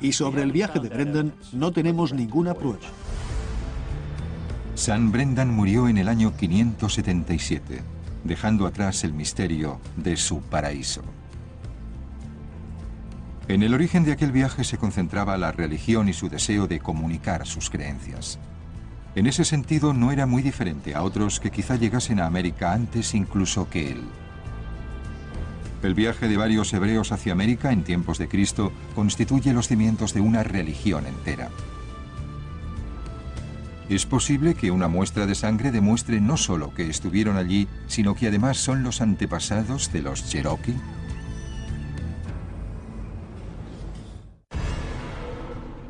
Y 0.00 0.12
sobre 0.12 0.42
el 0.42 0.52
viaje 0.52 0.80
de 0.80 0.88
Brendan 0.88 1.34
no 1.52 1.72
tenemos 1.72 2.12
ninguna 2.12 2.54
prueba. 2.54 2.78
San 4.78 5.10
Brendan 5.10 5.52
murió 5.52 5.88
en 5.88 5.98
el 5.98 6.06
año 6.08 6.36
577, 6.36 7.82
dejando 8.22 8.64
atrás 8.64 9.02
el 9.02 9.12
misterio 9.12 9.80
de 9.96 10.16
su 10.16 10.40
paraíso. 10.40 11.02
En 13.48 13.64
el 13.64 13.74
origen 13.74 14.04
de 14.04 14.12
aquel 14.12 14.30
viaje 14.30 14.62
se 14.62 14.78
concentraba 14.78 15.36
la 15.36 15.50
religión 15.50 16.08
y 16.08 16.12
su 16.12 16.28
deseo 16.28 16.68
de 16.68 16.78
comunicar 16.78 17.44
sus 17.44 17.70
creencias. 17.70 18.38
En 19.16 19.26
ese 19.26 19.44
sentido 19.44 19.94
no 19.94 20.12
era 20.12 20.26
muy 20.26 20.42
diferente 20.42 20.94
a 20.94 21.02
otros 21.02 21.40
que 21.40 21.50
quizá 21.50 21.74
llegasen 21.74 22.20
a 22.20 22.26
América 22.26 22.72
antes 22.72 23.16
incluso 23.16 23.68
que 23.68 23.90
él. 23.90 24.04
El 25.82 25.94
viaje 25.94 26.28
de 26.28 26.36
varios 26.36 26.72
hebreos 26.72 27.10
hacia 27.10 27.32
América 27.32 27.72
en 27.72 27.82
tiempos 27.82 28.16
de 28.18 28.28
Cristo 28.28 28.72
constituye 28.94 29.52
los 29.52 29.66
cimientos 29.66 30.14
de 30.14 30.20
una 30.20 30.44
religión 30.44 31.04
entera. 31.04 31.50
Es 33.88 34.04
posible 34.04 34.54
que 34.54 34.70
una 34.70 34.86
muestra 34.86 35.24
de 35.24 35.34
sangre 35.34 35.70
demuestre 35.70 36.20
no 36.20 36.36
solo 36.36 36.74
que 36.74 36.90
estuvieron 36.90 37.38
allí, 37.38 37.68
sino 37.86 38.14
que 38.14 38.28
además 38.28 38.58
son 38.58 38.82
los 38.82 39.00
antepasados 39.00 39.90
de 39.92 40.02
los 40.02 40.28
Cherokee. 40.28 40.76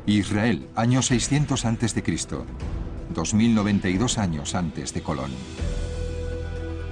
Israel, 0.05 0.69
año 0.75 1.01
600 1.01 1.65
a.C., 1.65 2.03
2092 3.13 4.17
años 4.17 4.55
antes 4.55 4.93
de 4.93 5.01
Colón. 5.01 5.31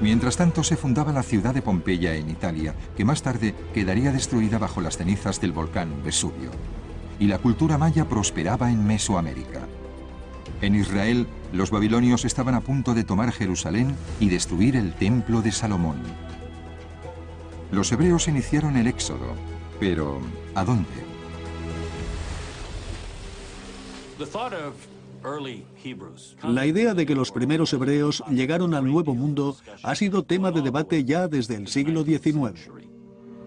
Mientras 0.01 0.35
tanto 0.35 0.63
se 0.63 0.75
fundaba 0.75 1.13
la 1.13 1.23
ciudad 1.23 1.53
de 1.53 1.61
Pompeya 1.61 2.15
en 2.15 2.29
Italia, 2.29 2.75
que 2.97 3.05
más 3.05 3.23
tarde 3.23 3.55
quedaría 3.73 4.11
destruida 4.11 4.59
bajo 4.59 4.81
las 4.81 4.97
cenizas 4.97 5.39
del 5.39 5.53
volcán 5.53 6.03
Vesubio. 6.03 6.51
Y 7.17 7.27
la 7.27 7.39
cultura 7.39 7.77
maya 7.77 8.07
prosperaba 8.07 8.69
en 8.71 8.85
Mesoamérica. 8.85 9.61
En 10.61 10.75
Israel, 10.75 11.27
los 11.53 11.71
babilonios 11.71 12.25
estaban 12.25 12.55
a 12.55 12.61
punto 12.61 12.93
de 12.93 13.03
tomar 13.03 13.31
Jerusalén 13.31 13.95
y 14.19 14.29
destruir 14.29 14.75
el 14.75 14.93
templo 14.93 15.41
de 15.41 15.51
Salomón. 15.51 15.97
Los 17.71 17.91
hebreos 17.91 18.27
iniciaron 18.27 18.77
el 18.77 18.87
éxodo, 18.87 19.35
pero 19.79 20.19
¿a 20.55 20.63
dónde? 20.63 20.87
La 26.43 26.65
idea 26.65 26.93
de 26.93 27.05
que 27.05 27.15
los 27.15 27.31
primeros 27.31 27.73
hebreos 27.73 28.23
llegaron 28.29 28.73
al 28.73 28.85
Nuevo 28.85 29.13
Mundo 29.13 29.57
ha 29.83 29.95
sido 29.95 30.23
tema 30.23 30.51
de 30.51 30.61
debate 30.61 31.03
ya 31.03 31.27
desde 31.27 31.55
el 31.55 31.67
siglo 31.67 32.03
XIX. 32.03 32.69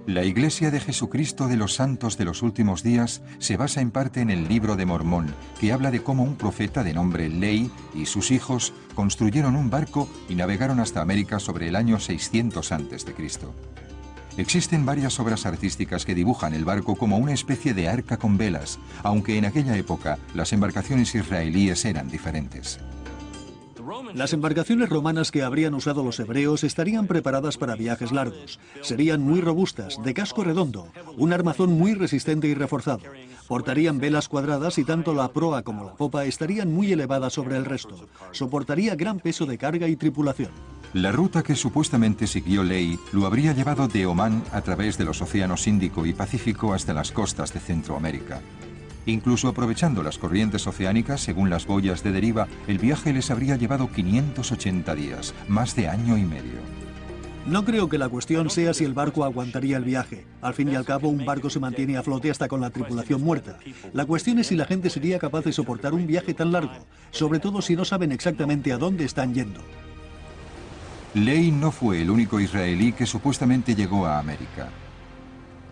La 0.06 0.24
Iglesia 0.24 0.70
de 0.70 0.80
Jesucristo 0.80 1.46
de 1.46 1.56
los 1.56 1.74
Santos 1.74 2.16
de 2.16 2.24
los 2.24 2.42
Últimos 2.42 2.82
Días 2.82 3.20
se 3.38 3.56
basa 3.56 3.80
en 3.80 3.90
parte 3.90 4.20
en 4.22 4.30
el 4.30 4.48
libro 4.48 4.76
de 4.76 4.86
Mormón, 4.86 5.34
que 5.60 5.72
habla 5.72 5.90
de 5.90 6.02
cómo 6.02 6.22
un 6.22 6.36
profeta 6.36 6.82
de 6.82 6.94
nombre 6.94 7.28
Ley 7.28 7.70
y 7.94 8.06
sus 8.06 8.30
hijos 8.30 8.72
construyeron 8.94 9.56
un 9.56 9.68
barco 9.68 10.08
y 10.28 10.34
navegaron 10.34 10.80
hasta 10.80 11.02
América 11.02 11.38
sobre 11.38 11.68
el 11.68 11.76
año 11.76 12.00
600 12.00 12.72
a.C. 12.72 13.14
Existen 14.36 14.86
varias 14.86 15.20
obras 15.20 15.44
artísticas 15.44 16.06
que 16.06 16.14
dibujan 16.14 16.54
el 16.54 16.64
barco 16.64 16.96
como 16.96 17.18
una 17.18 17.34
especie 17.34 17.74
de 17.74 17.88
arca 17.88 18.16
con 18.16 18.38
velas, 18.38 18.78
aunque 19.02 19.36
en 19.36 19.44
aquella 19.44 19.76
época 19.76 20.18
las 20.34 20.52
embarcaciones 20.52 21.14
israelíes 21.14 21.84
eran 21.84 22.08
diferentes. 22.08 22.80
Las 24.14 24.32
embarcaciones 24.32 24.88
romanas 24.88 25.30
que 25.30 25.42
habrían 25.42 25.74
usado 25.74 26.02
los 26.02 26.20
hebreos 26.20 26.64
estarían 26.64 27.06
preparadas 27.06 27.56
para 27.58 27.76
viajes 27.76 28.12
largos. 28.12 28.58
Serían 28.82 29.20
muy 29.20 29.40
robustas, 29.40 30.02
de 30.02 30.14
casco 30.14 30.44
redondo, 30.44 30.88
un 31.16 31.32
armazón 31.32 31.72
muy 31.72 31.94
resistente 31.94 32.48
y 32.48 32.54
reforzado. 32.54 33.02
Portarían 33.48 33.98
velas 33.98 34.28
cuadradas 34.28 34.78
y 34.78 34.84
tanto 34.84 35.14
la 35.14 35.32
proa 35.32 35.62
como 35.62 35.84
la 35.84 35.94
popa 35.94 36.24
estarían 36.24 36.72
muy 36.72 36.92
elevadas 36.92 37.32
sobre 37.32 37.56
el 37.56 37.64
resto. 37.64 38.08
Soportaría 38.32 38.94
gran 38.94 39.18
peso 39.18 39.46
de 39.46 39.58
carga 39.58 39.88
y 39.88 39.96
tripulación. 39.96 40.50
La 40.92 41.12
ruta 41.12 41.42
que 41.42 41.54
supuestamente 41.54 42.26
siguió 42.26 42.64
Ley 42.64 42.98
lo 43.12 43.26
habría 43.26 43.52
llevado 43.52 43.86
de 43.86 44.06
Omán 44.06 44.42
a 44.52 44.60
través 44.60 44.98
de 44.98 45.04
los 45.04 45.22
océanos 45.22 45.66
Índico 45.68 46.04
y 46.04 46.12
Pacífico 46.12 46.74
hasta 46.74 46.92
las 46.92 47.12
costas 47.12 47.52
de 47.54 47.60
Centroamérica. 47.60 48.40
Incluso 49.10 49.48
aprovechando 49.48 50.04
las 50.04 50.18
corrientes 50.18 50.68
oceánicas, 50.68 51.20
según 51.20 51.50
las 51.50 51.66
boyas 51.66 52.04
de 52.04 52.12
deriva, 52.12 52.46
el 52.68 52.78
viaje 52.78 53.12
les 53.12 53.32
habría 53.32 53.56
llevado 53.56 53.90
580 53.90 54.94
días, 54.94 55.34
más 55.48 55.74
de 55.74 55.88
año 55.88 56.16
y 56.16 56.22
medio. 56.22 56.60
No 57.44 57.64
creo 57.64 57.88
que 57.88 57.98
la 57.98 58.08
cuestión 58.08 58.50
sea 58.50 58.72
si 58.72 58.84
el 58.84 58.94
barco 58.94 59.24
aguantaría 59.24 59.78
el 59.78 59.84
viaje. 59.84 60.26
Al 60.40 60.54
fin 60.54 60.70
y 60.70 60.76
al 60.76 60.84
cabo, 60.84 61.08
un 61.08 61.24
barco 61.24 61.50
se 61.50 61.58
mantiene 61.58 61.96
a 61.96 62.04
flote 62.04 62.30
hasta 62.30 62.46
con 62.46 62.60
la 62.60 62.70
tripulación 62.70 63.20
muerta. 63.20 63.58
La 63.92 64.04
cuestión 64.04 64.38
es 64.38 64.46
si 64.46 64.54
la 64.54 64.66
gente 64.66 64.90
sería 64.90 65.18
capaz 65.18 65.44
de 65.44 65.52
soportar 65.52 65.92
un 65.92 66.06
viaje 66.06 66.32
tan 66.32 66.52
largo, 66.52 66.86
sobre 67.10 67.40
todo 67.40 67.62
si 67.62 67.74
no 67.74 67.84
saben 67.84 68.12
exactamente 68.12 68.72
a 68.72 68.78
dónde 68.78 69.06
están 69.06 69.34
yendo. 69.34 69.60
Ley 71.14 71.50
no 71.50 71.72
fue 71.72 72.02
el 72.02 72.10
único 72.10 72.38
israelí 72.38 72.92
que 72.92 73.06
supuestamente 73.06 73.74
llegó 73.74 74.06
a 74.06 74.20
América. 74.20 74.68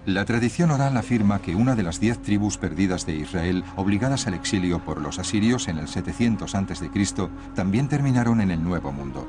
La 0.07 0.25
tradición 0.25 0.71
oral 0.71 0.97
afirma 0.97 1.43
que 1.43 1.55
una 1.55 1.75
de 1.75 1.83
las 1.83 2.01
diez 2.01 2.21
tribus 2.23 2.57
perdidas 2.57 3.05
de 3.05 3.15
Israel, 3.15 3.65
obligadas 3.77 4.27
al 4.27 4.35
exilio 4.35 4.79
por 4.85 5.01
los 5.01 5.19
asirios 5.19 5.69
en 5.69 5.79
el 5.79 5.89
700 5.89 6.55
a.C., 6.55 6.91
también 7.55 7.89
terminaron 7.89 8.41
en 8.41 8.51
el 8.51 8.63
Nuevo 8.63 8.91
Mundo. 8.93 9.27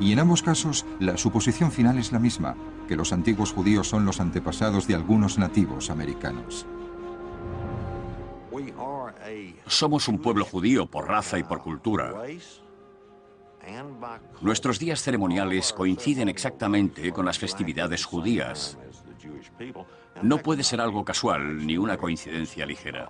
Y 0.00 0.12
en 0.12 0.20
ambos 0.20 0.42
casos, 0.42 0.86
la 1.00 1.16
suposición 1.18 1.70
final 1.70 1.98
es 1.98 2.12
la 2.12 2.18
misma, 2.18 2.56
que 2.88 2.96
los 2.96 3.12
antiguos 3.12 3.52
judíos 3.52 3.88
son 3.88 4.04
los 4.04 4.20
antepasados 4.20 4.86
de 4.86 4.94
algunos 4.94 5.38
nativos 5.38 5.90
americanos. 5.90 6.66
Somos 9.66 10.08
un 10.08 10.18
pueblo 10.18 10.44
judío 10.44 10.86
por 10.86 11.08
raza 11.08 11.38
y 11.38 11.44
por 11.44 11.60
cultura. 11.60 12.12
Nuestros 14.40 14.78
días 14.78 15.02
ceremoniales 15.02 15.72
coinciden 15.72 16.28
exactamente 16.28 17.12
con 17.12 17.24
las 17.24 17.38
festividades 17.38 18.04
judías. 18.04 18.76
No 20.22 20.38
puede 20.38 20.62
ser 20.62 20.80
algo 20.80 21.04
casual 21.04 21.66
ni 21.66 21.76
una 21.76 21.96
coincidencia 21.96 22.66
ligera. 22.66 23.08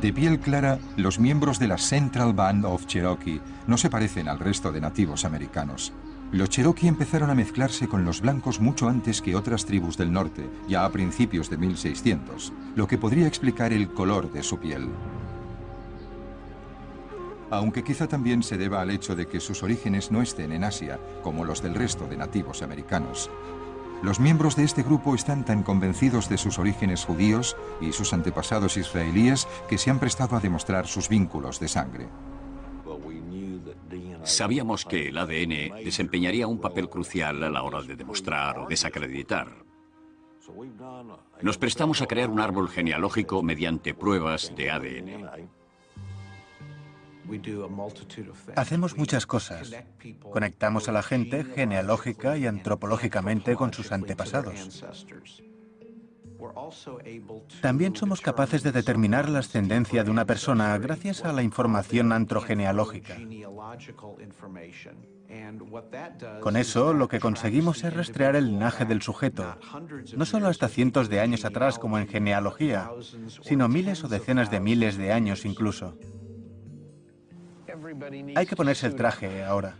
De 0.00 0.12
piel 0.12 0.40
clara, 0.40 0.78
los 0.96 1.20
miembros 1.20 1.58
de 1.60 1.68
la 1.68 1.78
Central 1.78 2.32
Band 2.32 2.64
of 2.64 2.86
Cherokee 2.86 3.40
no 3.68 3.78
se 3.78 3.88
parecen 3.88 4.28
al 4.28 4.40
resto 4.40 4.72
de 4.72 4.80
nativos 4.80 5.24
americanos. 5.24 5.92
Los 6.32 6.48
Cherokee 6.48 6.88
empezaron 6.88 7.30
a 7.30 7.34
mezclarse 7.34 7.86
con 7.86 8.04
los 8.04 8.20
blancos 8.20 8.58
mucho 8.58 8.88
antes 8.88 9.22
que 9.22 9.36
otras 9.36 9.66
tribus 9.66 9.96
del 9.96 10.12
norte, 10.12 10.48
ya 10.66 10.84
a 10.84 10.90
principios 10.90 11.50
de 11.50 11.58
1600, 11.58 12.52
lo 12.74 12.86
que 12.86 12.98
podría 12.98 13.26
explicar 13.26 13.72
el 13.72 13.92
color 13.92 14.32
de 14.32 14.42
su 14.42 14.58
piel. 14.58 14.88
Aunque 17.50 17.84
quizá 17.84 18.08
también 18.08 18.42
se 18.42 18.56
deba 18.56 18.80
al 18.80 18.90
hecho 18.90 19.14
de 19.14 19.28
que 19.28 19.38
sus 19.38 19.62
orígenes 19.62 20.10
no 20.10 20.22
estén 20.22 20.52
en 20.52 20.64
Asia, 20.64 20.98
como 21.22 21.44
los 21.44 21.62
del 21.62 21.74
resto 21.74 22.08
de 22.08 22.16
nativos 22.16 22.62
americanos. 22.62 23.30
Los 24.02 24.18
miembros 24.18 24.56
de 24.56 24.64
este 24.64 24.82
grupo 24.82 25.14
están 25.14 25.44
tan 25.44 25.62
convencidos 25.62 26.28
de 26.28 26.36
sus 26.36 26.58
orígenes 26.58 27.04
judíos 27.04 27.56
y 27.80 27.92
sus 27.92 28.12
antepasados 28.12 28.76
israelíes 28.76 29.46
que 29.68 29.78
se 29.78 29.90
han 29.90 30.00
prestado 30.00 30.34
a 30.34 30.40
demostrar 30.40 30.88
sus 30.88 31.08
vínculos 31.08 31.60
de 31.60 31.68
sangre. 31.68 32.08
Sabíamos 34.24 34.84
que 34.84 35.08
el 35.08 35.18
ADN 35.18 35.84
desempeñaría 35.84 36.48
un 36.48 36.60
papel 36.60 36.88
crucial 36.88 37.44
a 37.44 37.50
la 37.50 37.62
hora 37.62 37.82
de 37.82 37.94
demostrar 37.94 38.58
o 38.58 38.66
desacreditar. 38.66 39.48
Nos 41.40 41.58
prestamos 41.58 42.02
a 42.02 42.06
crear 42.06 42.28
un 42.28 42.40
árbol 42.40 42.68
genealógico 42.68 43.42
mediante 43.44 43.94
pruebas 43.94 44.52
de 44.56 44.70
ADN. 44.70 45.61
Hacemos 48.56 48.96
muchas 48.96 49.26
cosas. 49.26 49.72
Conectamos 50.20 50.88
a 50.88 50.92
la 50.92 51.02
gente 51.02 51.44
genealógica 51.44 52.36
y 52.36 52.46
antropológicamente 52.46 53.54
con 53.56 53.72
sus 53.72 53.92
antepasados. 53.92 54.84
También 57.60 57.94
somos 57.94 58.20
capaces 58.20 58.62
de 58.62 58.72
determinar 58.72 59.28
la 59.28 59.40
ascendencia 59.40 60.02
de 60.04 60.10
una 60.10 60.24
persona 60.24 60.76
gracias 60.78 61.24
a 61.24 61.32
la 61.32 61.42
información 61.42 62.12
antrogenealógica. 62.12 63.16
Con 66.40 66.56
eso, 66.56 66.92
lo 66.92 67.08
que 67.08 67.20
conseguimos 67.20 67.84
es 67.84 67.94
rastrear 67.94 68.36
el 68.36 68.48
linaje 68.48 68.84
del 68.84 69.00
sujeto, 69.00 69.56
no 70.14 70.26
solo 70.26 70.48
hasta 70.48 70.68
cientos 70.68 71.08
de 71.08 71.20
años 71.20 71.44
atrás 71.44 71.78
como 71.78 71.98
en 71.98 72.06
genealogía, 72.06 72.90
sino 73.42 73.68
miles 73.68 74.04
o 74.04 74.08
decenas 74.08 74.50
de 74.50 74.60
miles 74.60 74.98
de 74.98 75.12
años 75.12 75.46
incluso. 75.46 75.96
Hay 78.36 78.46
que 78.46 78.56
ponerse 78.56 78.86
el 78.86 78.94
traje 78.94 79.44
ahora. 79.44 79.74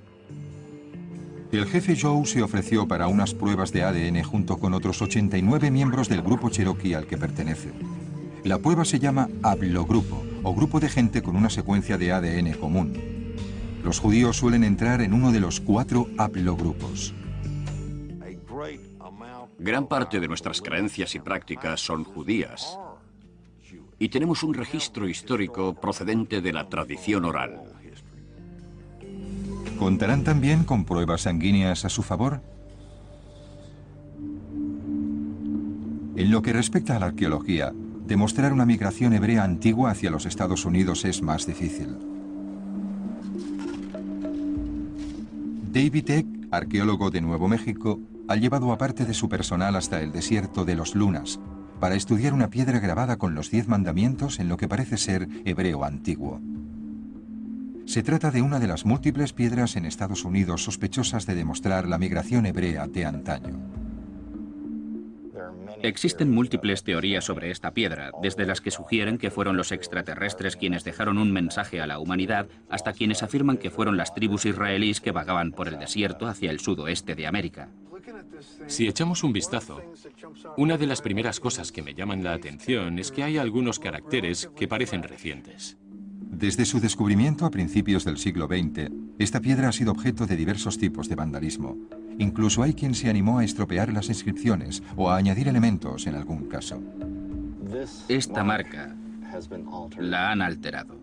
El 1.52 1.66
jefe 1.66 1.96
Joe 2.00 2.24
se 2.24 2.42
ofreció 2.42 2.88
para 2.88 3.08
unas 3.08 3.34
pruebas 3.34 3.72
de 3.72 3.82
ADN 3.82 4.22
junto 4.22 4.58
con 4.58 4.72
otros 4.72 5.02
89 5.02 5.70
miembros 5.70 6.08
del 6.08 6.22
grupo 6.22 6.48
Cherokee 6.48 6.94
al 6.94 7.06
que 7.06 7.18
pertenece. 7.18 7.72
La 8.44 8.58
prueba 8.58 8.84
se 8.84 8.98
llama 8.98 9.28
haplogrupo, 9.42 10.24
o 10.42 10.54
grupo 10.54 10.80
de 10.80 10.88
gente 10.88 11.22
con 11.22 11.36
una 11.36 11.50
secuencia 11.50 11.98
de 11.98 12.10
ADN 12.10 12.54
común. 12.54 12.94
Los 13.84 14.00
judíos 14.00 14.36
suelen 14.36 14.64
entrar 14.64 15.02
en 15.02 15.12
uno 15.12 15.30
de 15.30 15.40
los 15.40 15.60
cuatro 15.60 16.08
haplogrupos. 16.16 17.12
Gran 19.58 19.86
parte 19.86 20.18
de 20.18 20.28
nuestras 20.28 20.60
creencias 20.62 21.14
y 21.14 21.20
prácticas 21.20 21.80
son 21.80 22.02
judías. 22.02 22.78
Y 23.98 24.08
tenemos 24.08 24.42
un 24.42 24.54
registro 24.54 25.08
histórico 25.08 25.74
procedente 25.74 26.40
de 26.40 26.52
la 26.52 26.68
tradición 26.68 27.24
oral. 27.24 27.62
¿Contarán 29.82 30.22
también 30.22 30.62
con 30.62 30.84
pruebas 30.84 31.22
sanguíneas 31.22 31.84
a 31.84 31.88
su 31.88 32.04
favor? 32.04 32.40
En 36.14 36.30
lo 36.30 36.40
que 36.40 36.52
respecta 36.52 36.94
a 36.94 37.00
la 37.00 37.06
arqueología, 37.06 37.72
demostrar 38.06 38.52
una 38.52 38.64
migración 38.64 39.12
hebrea 39.12 39.42
antigua 39.42 39.90
hacia 39.90 40.12
los 40.12 40.24
Estados 40.24 40.66
Unidos 40.66 41.04
es 41.04 41.20
más 41.20 41.46
difícil. 41.46 41.96
David 45.72 46.10
Eck, 46.10 46.26
arqueólogo 46.52 47.10
de 47.10 47.20
Nuevo 47.20 47.48
México, 47.48 47.98
ha 48.28 48.36
llevado 48.36 48.70
a 48.70 48.78
parte 48.78 49.04
de 49.04 49.14
su 49.14 49.28
personal 49.28 49.74
hasta 49.74 50.00
el 50.00 50.12
desierto 50.12 50.64
de 50.64 50.76
los 50.76 50.94
Lunas 50.94 51.40
para 51.80 51.96
estudiar 51.96 52.34
una 52.34 52.50
piedra 52.50 52.78
grabada 52.78 53.16
con 53.16 53.34
los 53.34 53.50
diez 53.50 53.66
mandamientos 53.66 54.38
en 54.38 54.48
lo 54.48 54.56
que 54.56 54.68
parece 54.68 54.96
ser 54.96 55.28
hebreo 55.44 55.82
antiguo. 55.82 56.40
Se 57.92 58.02
trata 58.02 58.30
de 58.30 58.40
una 58.40 58.58
de 58.58 58.66
las 58.66 58.86
múltiples 58.86 59.34
piedras 59.34 59.76
en 59.76 59.84
Estados 59.84 60.24
Unidos 60.24 60.64
sospechosas 60.64 61.26
de 61.26 61.34
demostrar 61.34 61.86
la 61.86 61.98
migración 61.98 62.46
hebrea 62.46 62.86
de 62.86 63.04
antaño. 63.04 63.60
Existen 65.82 66.30
múltiples 66.30 66.84
teorías 66.84 67.22
sobre 67.22 67.50
esta 67.50 67.72
piedra, 67.72 68.10
desde 68.22 68.46
las 68.46 68.62
que 68.62 68.70
sugieren 68.70 69.18
que 69.18 69.30
fueron 69.30 69.58
los 69.58 69.72
extraterrestres 69.72 70.56
quienes 70.56 70.84
dejaron 70.84 71.18
un 71.18 71.32
mensaje 71.32 71.82
a 71.82 71.86
la 71.86 71.98
humanidad, 71.98 72.46
hasta 72.70 72.94
quienes 72.94 73.22
afirman 73.22 73.58
que 73.58 73.68
fueron 73.68 73.98
las 73.98 74.14
tribus 74.14 74.46
israelíes 74.46 75.02
que 75.02 75.12
vagaban 75.12 75.52
por 75.52 75.68
el 75.68 75.78
desierto 75.78 76.28
hacia 76.28 76.50
el 76.50 76.60
sudoeste 76.60 77.14
de 77.14 77.26
América. 77.26 77.68
Si 78.68 78.88
echamos 78.88 79.22
un 79.22 79.34
vistazo, 79.34 79.82
una 80.56 80.78
de 80.78 80.86
las 80.86 81.02
primeras 81.02 81.40
cosas 81.40 81.70
que 81.70 81.82
me 81.82 81.92
llaman 81.92 82.24
la 82.24 82.32
atención 82.32 82.98
es 82.98 83.12
que 83.12 83.22
hay 83.22 83.36
algunos 83.36 83.78
caracteres 83.78 84.50
que 84.56 84.66
parecen 84.66 85.02
recientes. 85.02 85.76
Desde 86.32 86.64
su 86.64 86.80
descubrimiento 86.80 87.44
a 87.44 87.50
principios 87.50 88.06
del 88.06 88.16
siglo 88.16 88.46
XX, 88.46 88.90
esta 89.18 89.40
piedra 89.40 89.68
ha 89.68 89.72
sido 89.72 89.92
objeto 89.92 90.26
de 90.26 90.34
diversos 90.34 90.78
tipos 90.78 91.06
de 91.08 91.14
vandalismo. 91.14 91.76
Incluso 92.18 92.62
hay 92.62 92.72
quien 92.72 92.94
se 92.94 93.10
animó 93.10 93.38
a 93.38 93.44
estropear 93.44 93.92
las 93.92 94.08
inscripciones 94.08 94.82
o 94.96 95.10
a 95.10 95.16
añadir 95.16 95.46
elementos 95.46 96.06
en 96.06 96.14
algún 96.14 96.48
caso. 96.48 96.80
Esta 98.08 98.42
marca 98.42 98.96
la 99.98 100.32
han 100.32 100.40
alterado. 100.40 100.96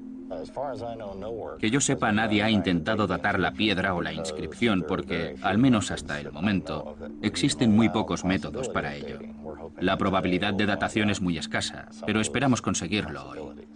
Que 1.59 1.69
yo 1.69 1.79
sepa, 1.79 2.11
nadie 2.11 2.41
ha 2.43 2.49
intentado 2.49 3.05
datar 3.05 3.39
la 3.39 3.53
piedra 3.53 3.93
o 3.93 4.01
la 4.01 4.13
inscripción 4.13 4.83
porque, 4.87 5.35
al 5.43 5.59
menos 5.59 5.91
hasta 5.91 6.19
el 6.19 6.31
momento, 6.31 6.97
existen 7.21 7.75
muy 7.75 7.89
pocos 7.89 8.25
métodos 8.25 8.67
para 8.67 8.95
ello. 8.95 9.19
La 9.79 9.97
probabilidad 9.97 10.55
de 10.55 10.65
datación 10.65 11.11
es 11.11 11.21
muy 11.21 11.37
escasa, 11.37 11.87
pero 12.05 12.19
esperamos 12.19 12.63
conseguirlo 12.63 13.29
hoy. 13.29 13.68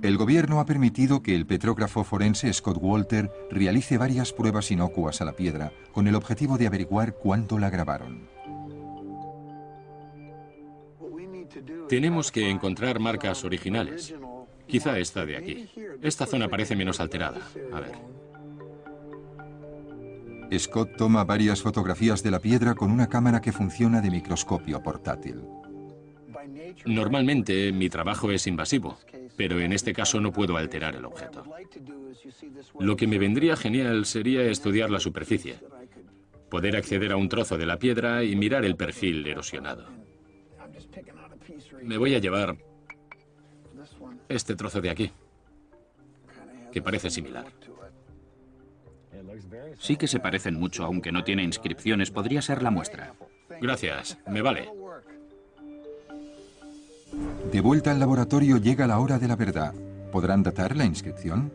El 0.00 0.16
gobierno 0.16 0.60
ha 0.60 0.66
permitido 0.66 1.22
que 1.22 1.34
el 1.34 1.46
petrógrafo 1.46 2.04
forense 2.04 2.52
Scott 2.52 2.78
Walter 2.80 3.30
realice 3.50 3.98
varias 3.98 4.32
pruebas 4.32 4.70
inocuas 4.70 5.20
a 5.20 5.24
la 5.24 5.32
piedra 5.32 5.72
con 5.92 6.06
el 6.06 6.14
objetivo 6.14 6.56
de 6.56 6.68
averiguar 6.68 7.14
cuándo 7.14 7.58
la 7.58 7.68
grabaron. 7.68 8.28
Tenemos 11.88 12.30
que 12.30 12.48
encontrar 12.48 13.00
marcas 13.00 13.44
originales. 13.44 14.14
Quizá 14.66 14.98
esta 14.98 15.26
de 15.26 15.36
aquí. 15.36 15.68
Esta 16.02 16.26
zona 16.26 16.48
parece 16.48 16.76
menos 16.76 17.00
alterada. 17.00 17.40
A 17.72 17.80
ver. 17.80 17.92
Scott 20.58 20.96
toma 20.96 21.24
varias 21.24 21.60
fotografías 21.60 22.22
de 22.22 22.30
la 22.30 22.38
piedra 22.38 22.74
con 22.74 22.90
una 22.90 23.08
cámara 23.08 23.40
que 23.40 23.52
funciona 23.52 24.00
de 24.00 24.10
microscopio 24.10 24.82
portátil. 24.82 25.42
Normalmente 26.86 27.72
mi 27.72 27.88
trabajo 27.88 28.30
es 28.30 28.46
invasivo, 28.46 28.98
pero 29.38 29.60
en 29.60 29.72
este 29.72 29.92
caso 29.92 30.20
no 30.20 30.32
puedo 30.32 30.56
alterar 30.56 30.96
el 30.96 31.04
objeto. 31.04 31.44
Lo 32.80 32.96
que 32.96 33.06
me 33.06 33.20
vendría 33.20 33.56
genial 33.56 34.04
sería 34.04 34.42
estudiar 34.42 34.90
la 34.90 34.98
superficie, 34.98 35.60
poder 36.50 36.76
acceder 36.76 37.12
a 37.12 37.16
un 37.16 37.28
trozo 37.28 37.56
de 37.56 37.64
la 37.64 37.78
piedra 37.78 38.24
y 38.24 38.34
mirar 38.34 38.64
el 38.64 38.74
perfil 38.74 39.24
erosionado. 39.24 39.86
Me 41.84 41.96
voy 41.96 42.16
a 42.16 42.18
llevar 42.18 42.56
este 44.28 44.56
trozo 44.56 44.80
de 44.80 44.90
aquí, 44.90 45.12
que 46.72 46.82
parece 46.82 47.08
similar. 47.08 47.46
Sí 49.78 49.96
que 49.96 50.08
se 50.08 50.18
parecen 50.18 50.54
mucho, 50.54 50.84
aunque 50.84 51.12
no 51.12 51.22
tiene 51.22 51.44
inscripciones. 51.44 52.10
Podría 52.10 52.42
ser 52.42 52.60
la 52.60 52.72
muestra. 52.72 53.14
Gracias, 53.60 54.18
me 54.26 54.42
vale. 54.42 54.68
De 57.52 57.60
vuelta 57.60 57.90
al 57.90 58.00
laboratorio 58.00 58.58
llega 58.58 58.86
la 58.86 58.98
hora 58.98 59.18
de 59.18 59.28
la 59.28 59.36
verdad. 59.36 59.74
¿Podrán 60.12 60.42
datar 60.42 60.76
la 60.76 60.84
inscripción? 60.84 61.52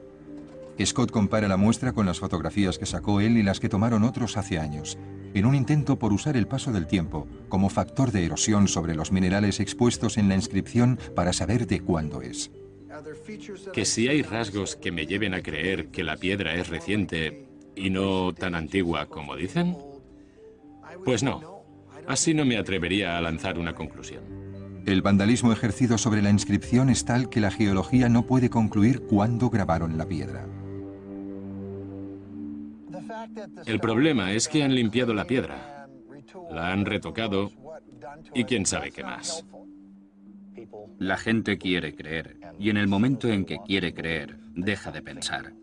Scott 0.83 1.11
compara 1.11 1.47
la 1.47 1.57
muestra 1.57 1.93
con 1.93 2.05
las 2.05 2.19
fotografías 2.19 2.79
que 2.79 2.85
sacó 2.85 3.21
él 3.21 3.37
y 3.37 3.43
las 3.43 3.59
que 3.59 3.69
tomaron 3.69 4.03
otros 4.03 4.37
hace 4.37 4.57
años, 4.57 4.97
en 5.33 5.45
un 5.45 5.55
intento 5.55 5.99
por 5.99 6.13
usar 6.13 6.35
el 6.35 6.47
paso 6.47 6.71
del 6.71 6.87
tiempo 6.87 7.27
como 7.47 7.69
factor 7.69 8.11
de 8.11 8.25
erosión 8.25 8.67
sobre 8.67 8.95
los 8.95 9.11
minerales 9.11 9.59
expuestos 9.59 10.17
en 10.17 10.29
la 10.29 10.35
inscripción 10.35 10.99
para 11.15 11.33
saber 11.33 11.67
de 11.67 11.81
cuándo 11.81 12.21
es. 12.21 12.51
Que 13.73 13.85
si 13.85 14.07
hay 14.07 14.21
rasgos 14.21 14.75
que 14.75 14.91
me 14.91 15.05
lleven 15.05 15.33
a 15.33 15.41
creer 15.41 15.87
que 15.87 16.03
la 16.03 16.17
piedra 16.17 16.55
es 16.55 16.69
reciente 16.69 17.47
y 17.75 17.89
no 17.89 18.33
tan 18.33 18.55
antigua 18.55 19.07
como 19.07 19.35
dicen, 19.35 19.77
pues 21.05 21.23
no. 21.23 21.63
Así 22.07 22.33
no 22.33 22.45
me 22.45 22.57
atrevería 22.57 23.17
a 23.17 23.21
lanzar 23.21 23.57
una 23.57 23.73
conclusión. 23.73 24.42
El 24.85 25.01
vandalismo 25.01 25.53
ejercido 25.53 25.97
sobre 25.97 26.21
la 26.21 26.29
inscripción 26.29 26.89
es 26.89 27.05
tal 27.05 27.29
que 27.29 27.39
la 27.39 27.51
geología 27.51 28.09
no 28.09 28.25
puede 28.25 28.49
concluir 28.49 29.01
cuándo 29.03 29.49
grabaron 29.49 29.97
la 29.97 30.05
piedra. 30.05 30.45
El 33.65 33.79
problema 33.79 34.33
es 34.33 34.49
que 34.49 34.63
han 34.63 34.75
limpiado 34.75 35.13
la 35.13 35.25
piedra, 35.25 35.87
la 36.51 36.71
han 36.71 36.85
retocado 36.85 37.51
y 38.33 38.43
quién 38.43 38.65
sabe 38.65 38.91
qué 38.91 39.03
más. 39.03 39.45
La 40.99 41.17
gente 41.17 41.57
quiere 41.57 41.95
creer 41.95 42.37
y 42.59 42.69
en 42.69 42.77
el 42.77 42.87
momento 42.87 43.29
en 43.29 43.45
que 43.45 43.59
quiere 43.65 43.93
creer, 43.93 44.37
deja 44.53 44.91
de 44.91 45.01
pensar. 45.01 45.53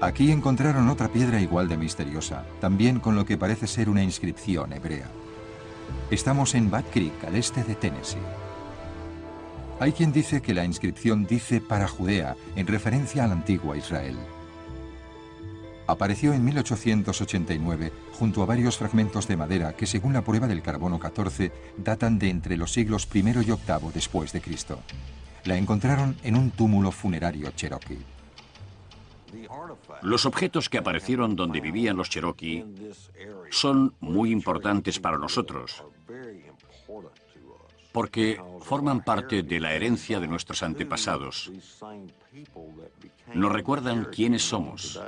Aquí 0.00 0.30
encontraron 0.30 0.88
otra 0.88 1.08
piedra 1.08 1.40
igual 1.40 1.68
de 1.68 1.76
misteriosa, 1.76 2.44
también 2.60 3.00
con 3.00 3.16
lo 3.16 3.24
que 3.24 3.38
parece 3.38 3.66
ser 3.66 3.88
una 3.88 4.02
inscripción 4.02 4.72
hebrea. 4.72 5.08
Estamos 6.14 6.54
en 6.54 6.70
Bad 6.70 6.84
Creek, 6.92 7.24
al 7.24 7.34
este 7.34 7.64
de 7.64 7.74
Tennessee. 7.74 8.20
Hay 9.80 9.90
quien 9.90 10.12
dice 10.12 10.40
que 10.40 10.54
la 10.54 10.64
inscripción 10.64 11.26
dice 11.26 11.60
para 11.60 11.88
Judea, 11.88 12.36
en 12.54 12.68
referencia 12.68 13.24
a 13.24 13.26
la 13.26 13.32
antigua 13.32 13.76
Israel. 13.76 14.16
Apareció 15.88 16.32
en 16.32 16.44
1889 16.44 17.92
junto 18.12 18.44
a 18.44 18.46
varios 18.46 18.78
fragmentos 18.78 19.26
de 19.26 19.36
madera 19.36 19.72
que, 19.72 19.86
según 19.86 20.12
la 20.12 20.22
prueba 20.22 20.46
del 20.46 20.62
carbono 20.62 21.00
14, 21.00 21.50
datan 21.78 22.20
de 22.20 22.30
entre 22.30 22.56
los 22.56 22.72
siglos 22.72 23.08
I 23.12 23.18
y 23.18 23.22
VIII 23.22 23.90
después 23.92 24.32
de 24.32 24.40
Cristo. 24.40 24.78
La 25.42 25.56
encontraron 25.56 26.16
en 26.22 26.36
un 26.36 26.52
túmulo 26.52 26.92
funerario 26.92 27.50
cherokee. 27.50 27.98
Los 30.02 30.26
objetos 30.26 30.68
que 30.68 30.78
aparecieron 30.78 31.34
donde 31.34 31.60
vivían 31.60 31.96
los 31.96 32.08
Cherokee 32.08 32.64
son 33.50 33.94
muy 33.98 34.30
importantes 34.30 35.00
para 35.00 35.18
nosotros 35.18 35.82
porque 37.94 38.42
forman 38.60 39.04
parte 39.04 39.44
de 39.44 39.60
la 39.60 39.72
herencia 39.72 40.18
de 40.18 40.26
nuestros 40.26 40.64
antepasados. 40.64 41.52
Nos 43.32 43.52
recuerdan 43.52 44.08
quiénes 44.10 44.42
somos. 44.42 45.00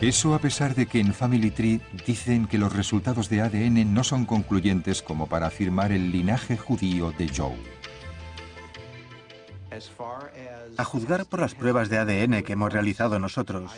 Eso 0.00 0.34
a 0.34 0.40
pesar 0.40 0.74
de 0.74 0.86
que 0.86 0.98
en 0.98 1.14
Family 1.14 1.52
Tree 1.52 1.80
dicen 2.04 2.48
que 2.48 2.58
los 2.58 2.74
resultados 2.74 3.28
de 3.28 3.40
ADN 3.40 3.94
no 3.94 4.02
son 4.02 4.26
concluyentes 4.26 5.00
como 5.00 5.28
para 5.28 5.46
afirmar 5.46 5.92
el 5.92 6.10
linaje 6.10 6.56
judío 6.56 7.12
de 7.12 7.28
Joe. 7.28 7.56
A 10.76 10.84
juzgar 10.84 11.24
por 11.26 11.38
las 11.38 11.54
pruebas 11.54 11.88
de 11.88 11.98
ADN 11.98 12.42
que 12.42 12.54
hemos 12.54 12.72
realizado 12.72 13.20
nosotros, 13.20 13.70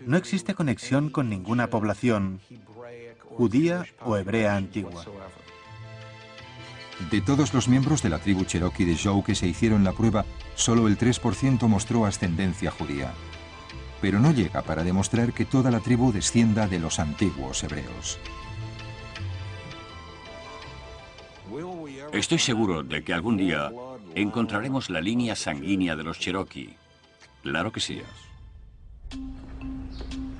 no 0.00 0.16
existe 0.16 0.54
conexión 0.54 1.08
con 1.08 1.28
ninguna 1.28 1.70
población 1.70 2.40
judía 3.36 3.86
o 4.04 4.16
hebrea 4.16 4.56
antigua. 4.56 5.04
De 7.10 7.20
todos 7.20 7.54
los 7.54 7.68
miembros 7.68 8.02
de 8.02 8.08
la 8.08 8.18
tribu 8.18 8.44
Cherokee 8.44 8.84
de 8.84 8.96
Joe 8.96 9.22
que 9.22 9.36
se 9.36 9.46
hicieron 9.46 9.84
la 9.84 9.92
prueba, 9.92 10.26
solo 10.56 10.88
el 10.88 10.98
3% 10.98 11.68
mostró 11.68 12.04
ascendencia 12.04 12.72
judía. 12.72 13.14
Pero 14.00 14.18
no 14.18 14.32
llega 14.32 14.62
para 14.62 14.82
demostrar 14.82 15.32
que 15.32 15.44
toda 15.44 15.70
la 15.70 15.80
tribu 15.80 16.12
descienda 16.12 16.66
de 16.66 16.80
los 16.80 16.98
antiguos 16.98 17.62
hebreos. 17.62 18.18
Estoy 22.12 22.38
seguro 22.38 22.82
de 22.82 23.04
que 23.04 23.14
algún 23.14 23.36
día 23.36 23.70
encontraremos 24.14 24.90
la 24.90 25.00
línea 25.00 25.36
sanguínea 25.36 25.94
de 25.94 26.02
los 26.04 26.18
Cherokee. 26.18 26.76
Claro 27.42 27.70
que 27.70 27.80
sí. 27.80 28.02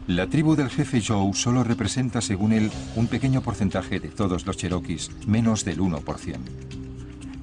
La 0.09 0.27
tribu 0.27 0.57
del 0.57 0.71
jefe 0.71 1.03
Joe 1.07 1.35
solo 1.35 1.63
representa, 1.63 2.23
según 2.23 2.55
él, 2.55 2.71
un 2.97 3.09
pequeño 3.09 3.43
porcentaje 3.43 4.01
de 4.01 4.09
todos 4.09 4.47
los 4.47 4.57
Cherokees, 4.57 5.11
menos 5.27 5.67
del 5.67 5.81
1%. 5.81 6.39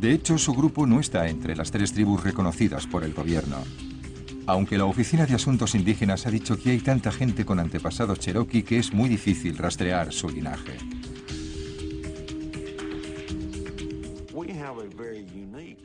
De 0.01 0.11
hecho, 0.11 0.39
su 0.39 0.51
grupo 0.55 0.87
no 0.87 0.99
está 0.99 1.29
entre 1.29 1.55
las 1.55 1.69
tres 1.69 1.93
tribus 1.93 2.23
reconocidas 2.23 2.87
por 2.87 3.03
el 3.03 3.13
gobierno. 3.13 3.57
Aunque 4.47 4.79
la 4.79 4.85
Oficina 4.85 5.27
de 5.27 5.35
Asuntos 5.35 5.75
Indígenas 5.75 6.25
ha 6.25 6.31
dicho 6.31 6.57
que 6.57 6.71
hay 6.71 6.79
tanta 6.79 7.11
gente 7.11 7.45
con 7.45 7.59
antepasados 7.59 8.17
cherokee 8.17 8.63
que 8.63 8.79
es 8.79 8.91
muy 8.91 9.09
difícil 9.09 9.59
rastrear 9.59 10.11
su 10.11 10.27
linaje. 10.29 10.77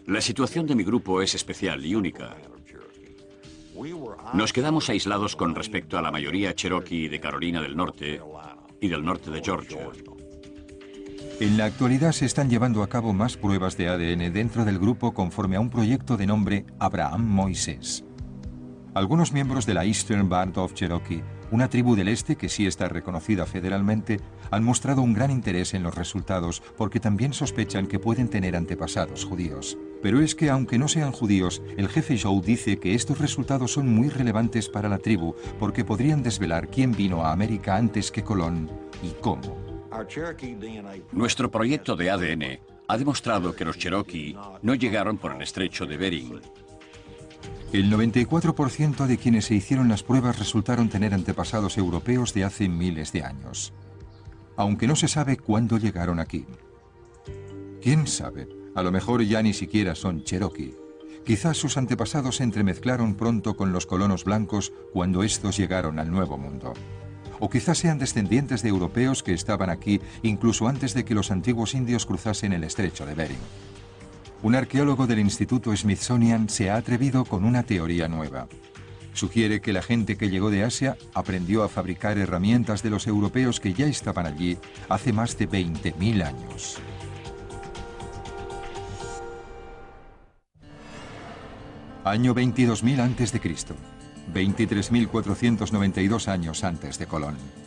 La 0.06 0.22
situación 0.22 0.66
de 0.66 0.74
mi 0.74 0.82
grupo 0.82 1.20
es 1.20 1.34
especial 1.34 1.84
y 1.84 1.94
única. 1.94 2.36
Nos 4.34 4.52
quedamos 4.52 4.90
aislados 4.90 5.36
con 5.36 5.54
respecto 5.54 5.98
a 5.98 6.02
la 6.02 6.10
mayoría 6.10 6.54
cherokee 6.54 7.08
de 7.08 7.20
Carolina 7.20 7.62
del 7.62 7.76
Norte 7.76 8.20
y 8.80 8.88
del 8.88 9.04
norte 9.04 9.30
de 9.30 9.42
Georgia. 9.42 9.88
En 11.40 11.56
la 11.56 11.64
actualidad 11.64 12.12
se 12.12 12.26
están 12.26 12.50
llevando 12.50 12.82
a 12.82 12.88
cabo 12.88 13.14
más 13.14 13.38
pruebas 13.38 13.78
de 13.78 13.88
ADN 13.88 14.32
dentro 14.32 14.66
del 14.66 14.78
grupo 14.78 15.14
conforme 15.14 15.56
a 15.56 15.60
un 15.60 15.70
proyecto 15.70 16.18
de 16.18 16.26
nombre 16.26 16.66
Abraham 16.78 17.26
Moisés. 17.26 18.04
Algunos 18.92 19.32
miembros 19.32 19.66
de 19.66 19.74
la 19.74 19.84
Eastern 19.84 20.28
Band 20.28 20.58
of 20.58 20.74
Cherokee, 20.74 21.22
una 21.52 21.68
tribu 21.68 21.94
del 21.94 22.08
este 22.08 22.34
que 22.34 22.48
sí 22.48 22.66
está 22.66 22.88
reconocida 22.88 23.46
federalmente, 23.46 24.18
han 24.50 24.64
mostrado 24.64 25.02
un 25.02 25.14
gran 25.14 25.30
interés 25.30 25.74
en 25.74 25.84
los 25.84 25.94
resultados 25.94 26.60
porque 26.76 26.98
también 26.98 27.32
sospechan 27.32 27.86
que 27.86 28.00
pueden 28.00 28.26
tener 28.26 28.56
antepasados 28.56 29.24
judíos. 29.24 29.78
Pero 30.02 30.20
es 30.20 30.34
que 30.34 30.50
aunque 30.50 30.76
no 30.76 30.88
sean 30.88 31.12
judíos, 31.12 31.62
el 31.76 31.88
jefe 31.88 32.18
Joe 32.18 32.40
dice 32.40 32.80
que 32.80 32.96
estos 32.96 33.18
resultados 33.18 33.72
son 33.72 33.88
muy 33.94 34.08
relevantes 34.08 34.68
para 34.68 34.88
la 34.88 34.98
tribu 34.98 35.36
porque 35.60 35.84
podrían 35.84 36.24
desvelar 36.24 36.66
quién 36.66 36.90
vino 36.90 37.24
a 37.24 37.30
América 37.30 37.76
antes 37.76 38.10
que 38.10 38.24
Colón 38.24 38.68
y 39.04 39.10
cómo. 39.20 39.86
Nuestro 41.12 41.48
proyecto 41.48 41.94
de 41.94 42.10
ADN 42.10 42.58
ha 42.88 42.98
demostrado 42.98 43.54
que 43.54 43.64
los 43.64 43.78
Cherokee 43.78 44.36
no 44.62 44.74
llegaron 44.74 45.16
por 45.16 45.32
el 45.32 45.42
estrecho 45.42 45.86
de 45.86 45.96
Bering. 45.96 46.40
El 47.72 47.88
94% 47.92 49.06
de 49.06 49.16
quienes 49.16 49.44
se 49.44 49.54
hicieron 49.54 49.88
las 49.88 50.02
pruebas 50.02 50.40
resultaron 50.40 50.88
tener 50.88 51.14
antepasados 51.14 51.78
europeos 51.78 52.34
de 52.34 52.42
hace 52.42 52.68
miles 52.68 53.12
de 53.12 53.22
años, 53.22 53.72
aunque 54.56 54.88
no 54.88 54.96
se 54.96 55.06
sabe 55.06 55.36
cuándo 55.36 55.78
llegaron 55.78 56.18
aquí. 56.18 56.46
¿Quién 57.80 58.08
sabe? 58.08 58.48
A 58.74 58.82
lo 58.82 58.90
mejor 58.90 59.22
ya 59.22 59.40
ni 59.40 59.52
siquiera 59.52 59.94
son 59.94 60.24
Cherokee. 60.24 60.74
Quizás 61.24 61.58
sus 61.58 61.76
antepasados 61.76 62.36
se 62.36 62.44
entremezclaron 62.44 63.14
pronto 63.14 63.56
con 63.56 63.72
los 63.72 63.86
colonos 63.86 64.24
blancos 64.24 64.72
cuando 64.92 65.22
estos 65.22 65.56
llegaron 65.56 66.00
al 66.00 66.10
Nuevo 66.10 66.38
Mundo 66.38 66.74
o 67.40 67.48
quizás 67.48 67.78
sean 67.78 67.98
descendientes 67.98 68.62
de 68.62 68.68
europeos 68.68 69.22
que 69.22 69.32
estaban 69.32 69.70
aquí 69.70 70.00
incluso 70.22 70.68
antes 70.68 70.94
de 70.94 71.04
que 71.04 71.14
los 71.14 71.30
antiguos 71.30 71.74
indios 71.74 72.06
cruzasen 72.06 72.52
el 72.52 72.64
estrecho 72.64 73.06
de 73.06 73.14
Bering. 73.14 73.38
Un 74.42 74.54
arqueólogo 74.54 75.06
del 75.06 75.18
Instituto 75.18 75.76
Smithsonian 75.76 76.48
se 76.48 76.70
ha 76.70 76.76
atrevido 76.76 77.26
con 77.26 77.44
una 77.44 77.62
teoría 77.62 78.08
nueva. 78.08 78.48
Sugiere 79.12 79.60
que 79.60 79.74
la 79.74 79.82
gente 79.82 80.16
que 80.16 80.30
llegó 80.30 80.50
de 80.50 80.64
Asia 80.64 80.96
aprendió 81.12 81.62
a 81.62 81.68
fabricar 81.68 82.16
herramientas 82.16 82.82
de 82.82 82.88
los 82.88 83.06
europeos 83.06 83.60
que 83.60 83.74
ya 83.74 83.84
estaban 83.86 84.26
allí 84.26 84.56
hace 84.88 85.12
más 85.12 85.36
de 85.36 85.46
20.000 85.46 86.24
años. 86.24 86.78
Año 92.04 92.34
22.000 92.34 93.00
a.C. 93.00 93.40
23.492 94.32 96.28
años 96.28 96.64
antes 96.64 96.98
de 96.98 97.06
Colón. 97.06 97.59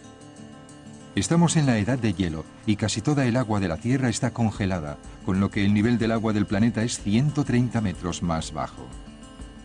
Estamos 1.16 1.58
en 1.58 1.68
la 1.68 1.78
edad 1.78 2.00
de 2.00 2.14
hielo 2.14 2.44
y 2.66 2.76
casi 2.76 3.02
toda 3.02 3.26
el 3.26 3.38
agua 3.38 3.60
de 3.60 3.68
la 3.68 3.78
Tierra 3.78 4.10
está 4.10 4.34
congelada, 4.34 4.98
con 5.28 5.40
lo 5.40 5.52
que 5.52 5.64
el 5.64 5.72
nivel 5.72 6.00
del 6.00 6.12
agua 6.12 6.34
del 6.34 6.48
planeta 6.48 6.82
es 6.82 7.00
130 7.02 7.82
metros 7.82 8.24
más 8.24 8.52
bajo. 8.52 8.88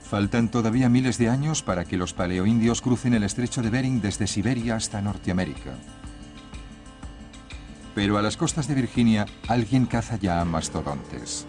Faltan 0.02 0.50
todavía 0.50 0.90
miles 0.90 1.16
de 1.16 1.30
años 1.30 1.62
para 1.62 1.86
que 1.86 1.96
los 1.96 2.12
paleoindios 2.12 2.82
crucen 2.82 3.14
el 3.14 3.22
estrecho 3.22 3.62
de 3.62 3.70
Bering 3.70 4.02
desde 4.02 4.26
Siberia 4.26 4.76
hasta 4.76 5.00
Norteamérica. 5.00 5.72
Pero 7.94 8.18
a 8.18 8.22
las 8.22 8.36
costas 8.36 8.68
de 8.68 8.74
Virginia 8.74 9.24
alguien 9.48 9.86
caza 9.86 10.16
ya 10.16 10.42
a 10.42 10.44
mastodontes. 10.44 11.46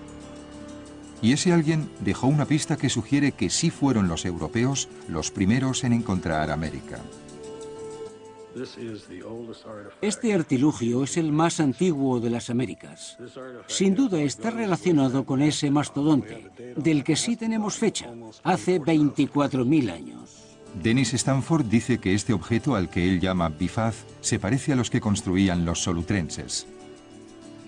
Y 1.22 1.34
ese 1.34 1.52
alguien 1.52 1.90
dejó 2.00 2.28
una 2.28 2.46
pista 2.46 2.78
que 2.78 2.88
sugiere 2.88 3.34
que 3.34 3.50
sí 3.50 3.70
fueron 3.70 4.08
los 4.08 4.24
europeos 4.24 4.88
los 5.10 5.30
primeros 5.30 5.84
en 5.84 5.92
encontrar 5.92 6.52
América. 6.52 7.00
Este 10.02 10.34
artilugio 10.34 11.04
es 11.04 11.18
el 11.18 11.32
más 11.32 11.60
antiguo 11.60 12.20
de 12.20 12.30
las 12.30 12.50
Américas. 12.50 13.18
Sin 13.68 13.96
duda 13.96 14.22
está 14.22 14.50
relacionado 14.50 15.26
con 15.26 15.42
ese 15.42 15.70
mastodonte, 15.72 16.50
del 16.76 17.04
que 17.04 17.16
sí 17.16 17.36
tenemos 17.36 17.76
fecha, 17.76 18.14
hace 18.44 18.82
24.000 18.82 19.92
años. 19.92 20.50
Dennis 20.82 21.14
Stanford 21.14 21.66
dice 21.66 22.00
que 22.00 22.14
este 22.14 22.34
objeto 22.34 22.76
al 22.76 22.90
que 22.90 23.08
él 23.08 23.20
llama 23.20 23.50
bifaz 23.50 24.06
se 24.22 24.40
parece 24.40 24.74
a 24.74 24.76
los 24.76 24.90
que 24.90 25.02
construían 25.02 25.66
los 25.66 25.82
solutrenses. 25.84 26.68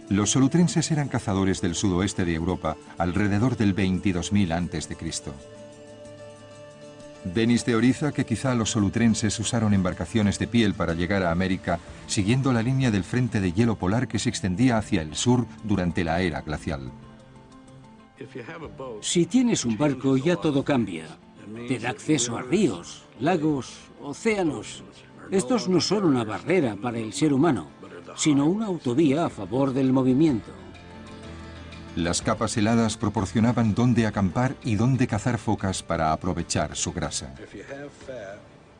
Los 0.09 0.31
solutrenses 0.31 0.91
eran 0.91 1.07
cazadores 1.07 1.61
del 1.61 1.73
sudoeste 1.73 2.25
de 2.25 2.35
Europa 2.35 2.75
alrededor 2.97 3.55
del 3.55 3.75
22.000 3.75 4.51
a.C. 4.51 5.60
Denis 7.23 7.63
teoriza 7.63 8.11
que 8.11 8.25
quizá 8.25 8.55
los 8.55 8.71
solutrenses 8.71 9.39
usaron 9.39 9.73
embarcaciones 9.73 10.39
de 10.39 10.47
piel 10.47 10.73
para 10.73 10.93
llegar 10.93 11.23
a 11.23 11.31
América 11.31 11.79
siguiendo 12.07 12.51
la 12.51 12.63
línea 12.63 12.91
del 12.91 13.03
frente 13.03 13.39
de 13.39 13.53
hielo 13.53 13.75
polar 13.75 14.07
que 14.07 14.19
se 14.19 14.29
extendía 14.29 14.77
hacia 14.77 15.01
el 15.01 15.15
sur 15.15 15.45
durante 15.63 16.03
la 16.03 16.21
era 16.21 16.41
glacial. 16.41 16.91
Si 19.01 19.25
tienes 19.25 19.65
un 19.65 19.77
barco 19.77 20.17
ya 20.17 20.35
todo 20.35 20.63
cambia. 20.63 21.05
Te 21.67 21.79
da 21.79 21.89
acceso 21.89 22.37
a 22.37 22.41
ríos, 22.41 23.03
lagos, 23.19 23.77
océanos. 24.01 24.83
Estos 25.31 25.67
no 25.67 25.81
son 25.81 26.05
una 26.05 26.23
barrera 26.23 26.75
para 26.75 26.99
el 26.99 27.13
ser 27.13 27.33
humano 27.33 27.81
sino 28.15 28.45
una 28.45 28.67
autovía 28.67 29.25
a 29.25 29.29
favor 29.29 29.73
del 29.73 29.93
movimiento. 29.93 30.51
Las 31.95 32.21
capas 32.21 32.55
heladas 32.55 32.95
proporcionaban 32.95 33.75
dónde 33.75 34.07
acampar 34.07 34.55
y 34.63 34.75
dónde 34.75 35.07
cazar 35.07 35.37
focas 35.37 35.83
para 35.83 36.13
aprovechar 36.13 36.75
su 36.75 36.93
grasa. 36.93 37.33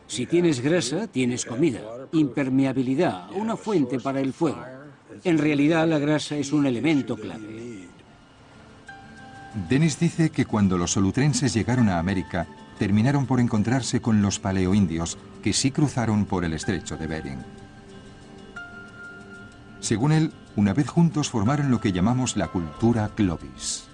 Si 0.07 0.25
tienes 0.25 0.61
grasa, 0.61 1.07
tienes 1.07 1.45
comida, 1.45 1.81
impermeabilidad, 2.13 3.31
una 3.31 3.57
fuente 3.57 3.99
para 3.99 4.21
el 4.21 4.31
fuego. 4.31 4.63
En 5.25 5.37
realidad, 5.37 5.87
la 5.87 5.99
grasa 5.99 6.37
es 6.37 6.53
un 6.53 6.65
elemento 6.65 7.17
clave. 7.17 7.87
Dennis 9.69 9.99
dice 9.99 10.29
que 10.29 10.45
cuando 10.45 10.77
los 10.77 10.91
solutrenses 10.91 11.53
llegaron 11.53 11.89
a 11.89 11.99
América, 11.99 12.47
terminaron 12.79 13.25
por 13.25 13.41
encontrarse 13.41 14.01
con 14.01 14.21
los 14.21 14.39
paleoindios, 14.39 15.17
que 15.43 15.51
sí 15.51 15.71
cruzaron 15.71 16.25
por 16.25 16.45
el 16.45 16.53
estrecho 16.53 16.95
de 16.95 17.07
Bering. 17.07 17.39
Según 19.81 20.13
él, 20.13 20.31
una 20.55 20.73
vez 20.73 20.87
juntos 20.87 21.29
formaron 21.29 21.71
lo 21.71 21.79
que 21.79 21.91
llamamos 21.91 22.37
la 22.37 22.47
cultura 22.47 23.09
Clovis. 23.15 23.87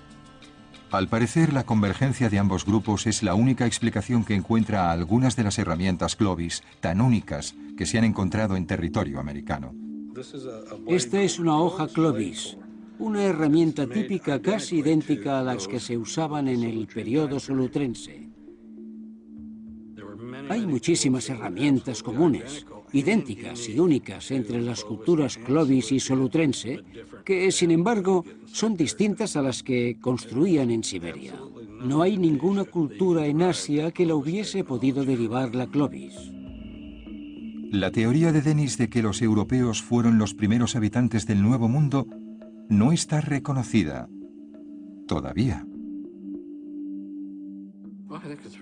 Al 0.92 1.10
parecer, 1.10 1.52
la 1.52 1.66
convergencia 1.66 2.30
de 2.30 2.40
ambos 2.40 2.66
grupos 2.66 3.08
es 3.08 3.22
la 3.22 3.36
única 3.36 3.66
explicación 3.66 4.24
que 4.24 4.36
encuentra 4.36 4.90
a 4.90 4.92
algunas 4.94 5.36
de 5.36 5.44
las 5.44 5.60
herramientas 5.60 6.16
Clovis 6.16 6.64
tan 6.80 7.02
únicas 7.02 7.56
que 7.78 7.86
se 7.86 7.98
han 7.98 8.06
encontrado 8.06 8.56
en 8.56 8.66
territorio 8.66 9.20
americano. 9.20 9.74
Esta 10.88 11.22
es 11.22 11.40
una 11.40 11.60
hoja 11.60 11.88
Clovis, 11.88 12.58
una 13.00 13.24
herramienta 13.24 13.86
típica 13.86 14.42
casi 14.42 14.78
idéntica 14.78 15.40
a 15.40 15.44
las 15.44 15.68
que 15.68 15.80
se 15.80 15.98
usaban 15.98 16.48
en 16.48 16.64
el 16.64 16.88
periodo 16.88 17.40
solutrense. 17.40 18.30
Hay 20.50 20.66
muchísimas 20.66 21.30
herramientas 21.30 22.02
comunes, 22.02 22.66
idénticas 22.94 23.68
y 23.70 23.80
únicas 23.80 24.32
entre 24.32 24.62
las 24.62 24.84
culturas 24.84 25.38
clovis 25.38 25.92
y 25.92 26.00
solutrense, 26.00 26.84
que 27.26 27.52
sin 27.52 27.72
embargo 27.72 28.24
son 28.46 28.76
distintas 28.76 29.36
a 29.36 29.42
las 29.42 29.64
que 29.64 29.98
construían 30.00 30.72
en 30.72 30.84
Siberia. 30.84 31.34
No 31.82 32.02
hay 32.02 32.18
ninguna 32.18 32.64
cultura 32.64 33.28
en 33.28 33.42
Asia 33.42 33.92
que 33.92 34.06
la 34.06 34.16
hubiese 34.16 34.64
podido 34.64 35.04
derivar 35.04 35.54
la 35.54 35.68
clovis. 35.68 36.32
La 37.72 37.92
teoría 37.92 38.32
de 38.32 38.42
Denis 38.42 38.78
de 38.78 38.90
que 38.90 39.04
los 39.04 39.22
europeos 39.22 39.82
fueron 39.82 40.18
los 40.18 40.34
primeros 40.34 40.76
habitantes 40.76 41.28
del 41.28 41.42
Nuevo 41.42 41.68
Mundo 41.68 42.08
no 42.70 42.92
está 42.94 43.22
reconocida 43.22 44.08
todavía. 45.08 45.66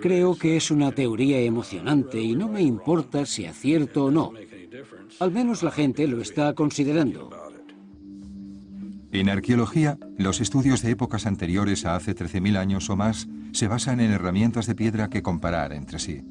Creo 0.02 0.38
que 0.38 0.58
es 0.58 0.72
una 0.72 0.91
teoría 0.91 1.39
emocionante 1.39 2.22
y 2.22 2.36
no 2.36 2.48
me 2.48 2.62
importa 2.62 3.26
si 3.26 3.46
acierto 3.46 4.06
o 4.06 4.12
no. 4.12 4.32
Al 5.20 5.32
menos 5.32 5.63
la 5.63 5.72
gente 5.72 6.08
lo 6.08 6.22
está 6.22 6.54
considerando. 6.54 7.30
En 9.12 9.30
arqueología, 9.30 9.98
los 10.18 10.41
estudios 10.41 10.82
de 10.82 10.91
épocas 10.91 11.26
anteriores 11.26 11.86
a 11.86 11.96
hace 11.96 12.13
13.000 12.13 12.58
años 12.58 12.89
o 12.89 12.98
más 12.98 13.30
se 13.54 13.68
basan 13.68 14.02
en 14.02 14.12
herramientas 14.12 14.68
de 14.68 14.76
piedra 14.76 15.10
que 15.10 15.24
comparar 15.24 15.72
entre 15.72 16.00
sí. 16.00 16.22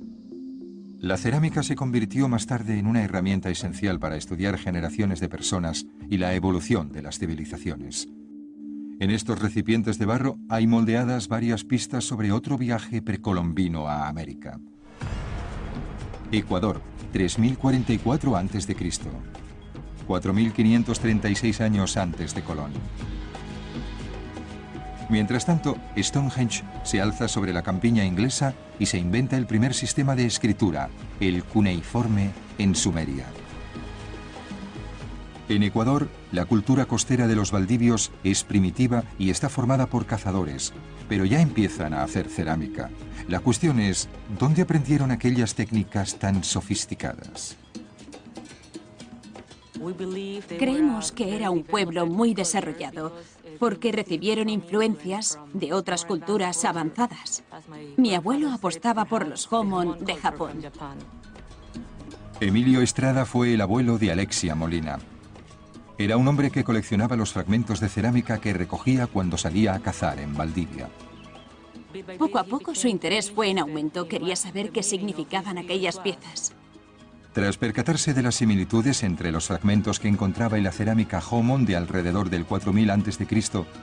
La 1.01 1.17
cerámica 1.17 1.63
se 1.63 1.77
convirtió 1.77 2.29
más 2.29 2.47
tarde 2.47 2.79
en 2.79 2.87
una 2.87 3.03
herramienta 3.03 3.51
esencial 3.51 3.99
para 3.99 4.17
estudiar 4.17 4.59
generaciones 4.59 5.21
de 5.21 5.29
personas 5.29 5.87
y 6.11 6.19
la 6.19 6.35
evolución 6.35 6.93
de 6.93 7.03
las 7.03 7.19
civilizaciones. 7.19 8.09
En 9.01 9.11
estos 9.11 9.41
recipientes 9.41 9.99
de 9.99 10.07
barro 10.07 10.39
hay 10.49 10.67
moldeadas 10.67 11.29
varias 11.29 11.65
pistas 11.65 12.05
sobre 12.05 12.31
otro 12.33 12.57
viaje 12.57 13.03
precolombino 13.03 13.89
a 13.89 14.09
América. 14.09 14.61
Ecuador, 16.31 16.81
3044 17.13 18.37
a.C. 18.37 18.77
4.536 20.07 21.61
años 21.61 21.97
antes 21.97 22.35
de 22.35 22.43
Colón. 22.43 22.73
Mientras 25.11 25.45
tanto, 25.45 25.77
Stonehenge 25.97 26.63
se 26.83 27.01
alza 27.01 27.29
sobre 27.29 27.53
la 27.53 27.63
campiña 27.63 28.05
inglesa 28.05 28.55
y 28.79 28.87
se 28.87 28.99
inventa 28.99 29.37
el 29.37 29.47
primer 29.47 29.75
sistema 29.75 30.15
de 30.17 30.27
escritura, 30.27 30.89
el 31.21 31.45
cuneiforme 31.45 32.31
en 32.59 32.75
Sumeria. 32.75 33.27
En 35.49 35.63
Ecuador, 35.63 36.09
la 36.33 36.47
cultura 36.47 36.87
costera 36.87 37.27
de 37.27 37.37
los 37.37 37.51
Valdivios 37.51 38.11
es 38.25 38.45
primitiva 38.45 39.05
y 39.19 39.29
está 39.29 39.51
formada 39.51 39.87
por 39.87 40.07
cazadores, 40.07 40.73
pero 41.09 41.27
ya 41.27 41.41
empiezan 41.41 41.93
a 41.93 42.03
hacer 42.03 42.29
cerámica. 42.29 42.91
La 43.29 43.41
cuestión 43.41 43.79
es, 43.79 44.09
¿dónde 44.39 44.63
aprendieron 44.63 45.11
aquellas 45.11 45.55
técnicas 45.55 46.19
tan 46.19 46.43
sofisticadas? 46.45 47.59
Creemos 50.59 51.13
que 51.13 51.37
era 51.37 51.51
un 51.51 51.63
pueblo 51.63 52.07
muy 52.07 52.33
desarrollado 52.33 53.13
porque 53.59 53.93
recibieron 53.93 54.49
influencias 54.49 55.39
de 55.53 55.75
otras 55.75 56.07
culturas 56.07 56.65
avanzadas. 56.65 57.45
Mi 57.99 58.15
abuelo 58.15 58.51
apostaba 58.51 59.05
por 59.05 59.29
los 59.29 59.53
Homon 59.53 60.05
de 60.05 60.17
Japón. 60.17 60.63
Emilio 62.41 62.81
Estrada 62.81 63.27
fue 63.27 63.55
el 63.55 63.61
abuelo 63.61 63.99
de 63.99 64.11
Alexia 64.11 64.55
Molina. 64.55 64.99
Era 65.97 66.17
un 66.17 66.27
hombre 66.27 66.51
que 66.51 66.65
coleccionaba 66.65 67.15
los 67.15 67.33
fragmentos 67.33 67.79
de 67.79 67.89
cerámica 67.89 68.41
que 68.41 68.53
recogía 68.53 69.07
cuando 69.07 69.39
salía 69.39 69.75
a 69.75 69.81
cazar 69.81 70.19
en 70.19 70.35
Valdivia. 70.35 70.89
Poco 72.19 72.39
a 72.39 72.45
poco 72.45 72.75
su 72.75 72.89
interés 72.89 73.31
fue 73.31 73.51
en 73.51 73.61
aumento. 73.61 74.09
Quería 74.09 74.35
saber 74.35 74.71
qué 74.71 74.83
significaban 74.83 75.57
aquellas 75.57 76.01
piezas. 76.01 76.53
Tras 77.33 77.57
percatarse 77.57 78.15
de 78.15 78.23
las 78.23 78.37
similitudes 78.37 79.05
entre 79.05 79.31
los 79.31 79.47
fragmentos 79.47 80.01
que 80.01 80.09
encontraba 80.09 80.57
en 80.57 80.65
la 80.65 80.73
cerámica 80.73 81.23
Homon 81.31 81.65
de 81.65 81.77
alrededor 81.77 82.31
del 82.31 82.45
4000 82.45 82.91
a.C. 82.91 83.27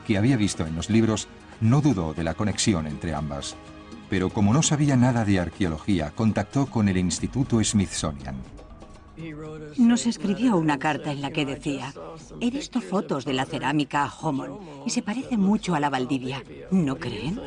que 0.06 0.17
había 0.17 0.36
visto 0.36 0.65
en 0.65 0.76
los 0.76 0.89
libros, 0.89 1.30
no 1.62 1.82
dudó 1.82 2.13
de 2.13 2.24
la 2.24 2.34
conexión 2.34 2.88
entre 2.88 3.13
ambas. 3.13 3.56
Pero 4.10 4.30
como 4.30 4.54
no 4.54 4.62
sabía 4.62 4.97
nada 4.97 5.24
de 5.24 5.39
arqueología, 5.39 6.12
contactó 6.12 6.65
con 6.65 6.89
el 6.89 6.97
Instituto 6.97 7.63
Smithsonian. 7.63 8.36
Nos 9.78 10.08
escribió 10.08 10.58
una 10.58 10.80
carta 10.80 11.12
en 11.12 11.21
la 11.21 11.32
que 11.32 11.45
decía, 11.45 11.93
he 12.39 12.50
visto 12.50 12.82
fotos 12.82 13.26
de 13.26 13.34
la 13.34 13.45
cerámica 13.45 14.12
Homon 14.21 14.58
y 14.86 14.89
se 14.89 15.02
parece 15.02 15.38
mucho 15.38 15.76
a 15.76 15.80
la 15.80 15.89
Valdivia. 15.89 16.43
¿No 16.71 16.97
creen? 16.97 17.39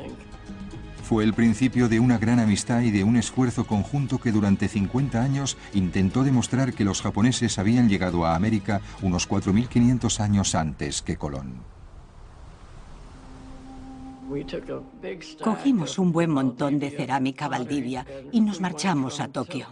Fue 1.02 1.22
el 1.24 1.34
principio 1.34 1.88
de 1.88 2.00
una 2.00 2.16
gran 2.16 2.40
amistad 2.40 2.80
y 2.80 2.90
de 2.90 3.04
un 3.04 3.16
esfuerzo 3.16 3.66
conjunto 3.66 4.18
que 4.18 4.32
durante 4.32 4.68
50 4.68 5.22
años 5.22 5.58
intentó 5.74 6.22
demostrar 6.24 6.72
que 6.72 6.84
los 6.84 7.02
japoneses 7.02 7.58
habían 7.58 7.88
llegado 7.88 8.24
a 8.24 8.34
América 8.34 8.80
unos 9.02 9.28
4.500 9.28 10.20
años 10.20 10.54
antes 10.54 11.02
que 11.02 11.16
Colón. 11.16 11.74
Cogimos 15.42 15.98
un 15.98 16.12
buen 16.12 16.30
montón 16.30 16.78
de 16.78 16.90
cerámica 16.90 17.48
Valdivia 17.48 18.06
y 18.32 18.40
nos 18.40 18.60
marchamos 18.60 19.20
a 19.20 19.28
Tokio. 19.28 19.66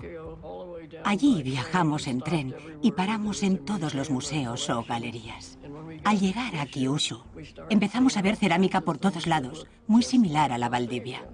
Allí 1.05 1.43
viajamos 1.43 2.07
en 2.07 2.21
tren 2.21 2.55
y 2.81 2.93
paramos 2.93 3.43
en 3.43 3.59
todos 3.59 3.95
los 3.95 4.11
museos 4.11 4.69
o 4.71 4.85
galerías. 4.85 5.59
Al 6.05 6.19
llegar 6.19 6.57
a 6.57 6.67
Kyushu, 6.67 7.23
empezamos 7.71 8.17
a 8.17 8.23
ver 8.23 8.37
cerámica 8.37 8.81
por 8.81 8.99
todos 8.99 9.27
lados, 9.27 9.67
muy 9.87 10.03
similar 10.03 10.53
a 10.53 10.59
la 10.59 10.69
Valdivia. 10.69 11.27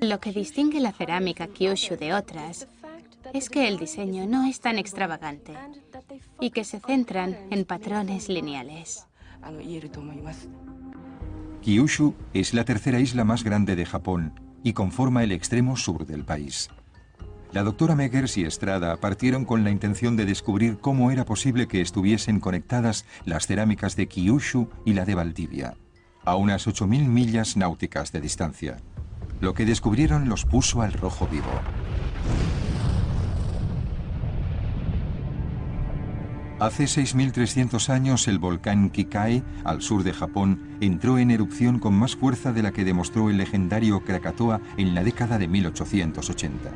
Lo 0.00 0.20
que 0.20 0.32
distingue 0.32 0.80
la 0.80 0.92
cerámica 0.92 1.46
Kyushu 1.46 1.96
de 1.96 2.14
otras 2.14 2.68
es 3.32 3.50
que 3.50 3.68
el 3.68 3.78
diseño 3.78 4.26
no 4.26 4.44
es 4.44 4.60
tan 4.60 4.78
extravagante 4.78 5.54
y 6.40 6.50
que 6.50 6.64
se 6.64 6.80
centran 6.80 7.36
en 7.50 7.64
patrones 7.64 8.28
lineales. 8.28 9.06
Kyushu 11.62 12.14
es 12.32 12.54
la 12.54 12.64
tercera 12.64 13.00
isla 13.00 13.24
más 13.24 13.44
grande 13.44 13.76
de 13.76 13.84
Japón 13.84 14.47
y 14.62 14.72
conforma 14.72 15.22
el 15.24 15.32
extremo 15.32 15.76
sur 15.76 16.06
del 16.06 16.24
país. 16.24 16.70
La 17.52 17.62
doctora 17.62 17.94
Meggers 17.94 18.36
y 18.36 18.44
Estrada 18.44 18.96
partieron 18.98 19.46
con 19.46 19.64
la 19.64 19.70
intención 19.70 20.16
de 20.16 20.26
descubrir 20.26 20.78
cómo 20.78 21.10
era 21.10 21.24
posible 21.24 21.66
que 21.66 21.80
estuviesen 21.80 22.40
conectadas 22.40 23.06
las 23.24 23.46
cerámicas 23.46 23.96
de 23.96 24.06
Kyushu 24.06 24.68
y 24.84 24.92
la 24.92 25.06
de 25.06 25.14
Valdivia, 25.14 25.74
a 26.24 26.36
unas 26.36 26.66
8.000 26.66 27.06
millas 27.06 27.56
náuticas 27.56 28.12
de 28.12 28.20
distancia. 28.20 28.76
Lo 29.40 29.54
que 29.54 29.64
descubrieron 29.64 30.28
los 30.28 30.44
puso 30.44 30.82
al 30.82 30.92
rojo 30.92 31.26
vivo. 31.26 31.50
Hace 36.60 36.84
6.300 36.84 37.88
años 37.88 38.26
el 38.26 38.40
volcán 38.40 38.90
Kikai, 38.90 39.44
al 39.62 39.80
sur 39.80 40.02
de 40.02 40.12
Japón, 40.12 40.60
entró 40.80 41.18
en 41.18 41.30
erupción 41.30 41.78
con 41.78 41.94
más 41.94 42.16
fuerza 42.16 42.52
de 42.52 42.62
la 42.62 42.72
que 42.72 42.84
demostró 42.84 43.30
el 43.30 43.36
legendario 43.36 44.00
Krakatoa 44.00 44.60
en 44.76 44.92
la 44.92 45.04
década 45.04 45.38
de 45.38 45.46
1880. 45.46 46.72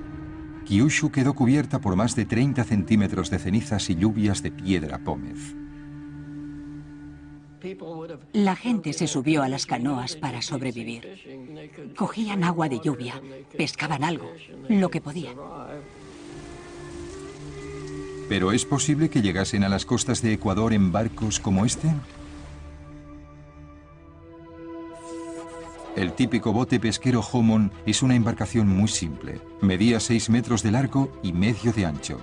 Kyushu 0.67 1.11
quedó 1.11 1.35
cubierta 1.35 1.81
por 1.81 1.97
más 1.97 2.15
de 2.15 2.27
30 2.27 2.63
centímetros 2.63 3.29
de 3.29 3.41
cenizas 3.41 3.91
y 3.91 3.97
lluvias 3.97 4.41
de 4.45 4.53
piedra 4.53 4.99
pómez. 4.99 5.57
La 8.33 8.55
gente 8.55 8.93
se 8.93 9.09
subió 9.09 9.43
a 9.43 9.49
las 9.49 9.67
canoas 9.67 10.15
para 10.15 10.43
sobrevivir. 10.43 11.93
Cogían 11.97 12.45
agua 12.45 12.69
de 12.69 12.79
lluvia, 12.79 13.21
pescaban 13.57 14.05
algo, 14.05 14.31
lo 14.69 14.91
que 14.91 15.01
podían. 15.01 15.37
¿Pero 18.33 18.51
es 18.51 18.65
posible 18.65 19.11
que 19.11 19.21
llegasen 19.21 19.63
a 19.63 19.69
las 19.69 19.85
costas 19.85 20.23
de 20.23 20.33
Ecuador 20.33 20.73
en 20.73 20.91
barcos 20.91 21.39
como 21.39 21.67
este? 21.67 21.93
El 25.97 26.15
típico 26.15 26.51
bote 26.51 26.81
pesquero 26.81 27.21
Homon 27.21 27.71
es 27.85 28.03
una 28.03 28.15
embarcación 28.15 28.69
muy 28.69 28.89
simple. 28.89 29.39
Medía 29.61 30.01
6 30.01 30.31
metros 30.31 30.63
de 30.63 30.71
largo 30.71 31.13
y 31.23 31.35
medio 31.35 31.75
de 31.75 31.85
ancho. 31.85 32.17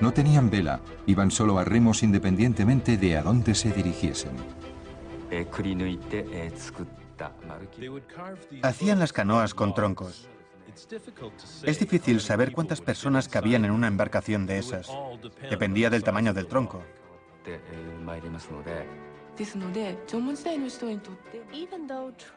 No 0.00 0.10
tenían 0.10 0.48
vela, 0.48 0.80
iban 1.04 1.30
solo 1.30 1.58
a 1.58 1.64
remos 1.64 2.02
independientemente 2.02 2.96
de 2.96 3.18
a 3.18 3.22
dónde 3.22 3.54
se 3.54 3.70
dirigiesen. 3.72 4.32
Hacían 8.62 8.98
las 8.98 9.12
canoas 9.12 9.52
con 9.52 9.74
troncos. 9.74 10.30
Es 11.62 11.78
difícil 11.78 12.20
saber 12.20 12.52
cuántas 12.52 12.80
personas 12.80 13.28
cabían 13.28 13.64
en 13.64 13.70
una 13.70 13.86
embarcación 13.86 14.46
de 14.46 14.58
esas. 14.58 14.88
Dependía 15.50 15.90
del 15.90 16.04
tamaño 16.04 16.34
del 16.34 16.46
tronco. 16.46 16.82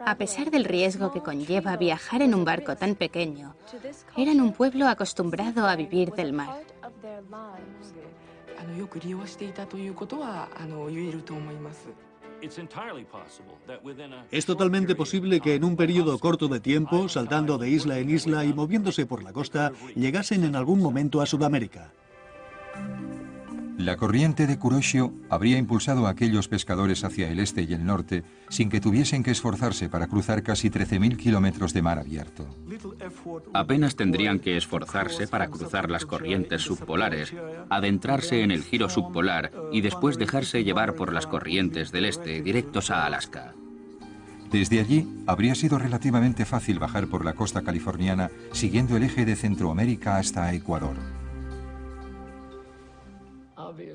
A 0.05 0.15
pesar 0.15 0.51
del 0.51 0.65
riesgo 0.65 1.11
que 1.11 1.21
conlleva 1.21 1.77
viajar 1.77 2.21
en 2.21 2.35
un 2.35 2.43
barco 2.43 2.75
tan 2.75 2.95
pequeño, 2.95 3.55
eran 4.17 4.41
un 4.41 4.53
pueblo 4.53 4.87
acostumbrado 4.87 5.67
a 5.67 5.75
vivir 5.75 6.11
del 6.11 6.33
mar. 6.33 6.61
Es 14.31 14.45
totalmente 14.45 14.95
posible 14.95 15.39
que 15.39 15.55
en 15.55 15.63
un 15.63 15.75
periodo 15.75 16.17
corto 16.19 16.47
de 16.47 16.59
tiempo, 16.59 17.09
saltando 17.09 17.57
de 17.57 17.69
isla 17.69 17.99
en 17.99 18.09
isla 18.09 18.45
y 18.45 18.53
moviéndose 18.53 19.05
por 19.05 19.23
la 19.23 19.33
costa, 19.33 19.71
llegasen 19.95 20.43
en 20.43 20.55
algún 20.55 20.79
momento 20.79 21.21
a 21.21 21.25
Sudamérica. 21.25 21.91
La 23.79 23.95
corriente 23.95 24.45
de 24.45 24.59
Kuroshio 24.59 25.13
habría 25.29 25.57
impulsado 25.57 26.05
a 26.05 26.09
aquellos 26.09 26.49
pescadores 26.49 27.05
hacia 27.05 27.29
el 27.29 27.39
este 27.39 27.61
y 27.61 27.73
el 27.73 27.85
norte 27.85 28.25
sin 28.49 28.67
que 28.67 28.81
tuviesen 28.81 29.23
que 29.23 29.31
esforzarse 29.31 29.87
para 29.87 30.07
cruzar 30.07 30.43
casi 30.43 30.69
13.000 30.69 31.15
kilómetros 31.15 31.71
de 31.71 31.81
mar 31.81 31.97
abierto. 31.97 32.45
Apenas 33.53 33.95
tendrían 33.95 34.39
que 34.39 34.57
esforzarse 34.57 35.29
para 35.29 35.47
cruzar 35.47 35.89
las 35.89 36.05
corrientes 36.05 36.61
subpolares, 36.61 37.33
adentrarse 37.69 38.43
en 38.43 38.51
el 38.51 38.63
giro 38.63 38.89
subpolar 38.89 39.53
y 39.71 39.79
después 39.79 40.17
dejarse 40.17 40.65
llevar 40.65 40.95
por 40.95 41.13
las 41.13 41.25
corrientes 41.25 41.93
del 41.93 42.03
este 42.03 42.41
directos 42.41 42.91
a 42.91 43.05
Alaska. 43.05 43.53
Desde 44.51 44.81
allí 44.81 45.07
habría 45.25 45.55
sido 45.55 45.79
relativamente 45.79 46.43
fácil 46.43 46.79
bajar 46.79 47.07
por 47.07 47.23
la 47.23 47.31
costa 47.31 47.61
californiana 47.61 48.29
siguiendo 48.51 48.97
el 48.97 49.03
eje 49.03 49.23
de 49.23 49.37
Centroamérica 49.37 50.17
hasta 50.17 50.53
Ecuador. 50.53 51.18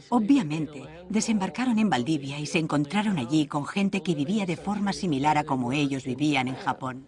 Obviamente, 0.08 0.82
desembarcaron 1.08 1.78
en 1.78 1.90
Valdivia 1.90 2.38
y 2.38 2.46
se 2.46 2.58
encontraron 2.58 3.18
allí 3.18 3.46
con 3.46 3.66
gente 3.66 4.02
que 4.02 4.14
vivía 4.14 4.46
de 4.46 4.56
forma 4.56 4.92
similar 4.92 5.38
a 5.38 5.44
como 5.44 5.72
ellos 5.72 6.04
vivían 6.04 6.48
en 6.48 6.56
Japón, 6.56 7.06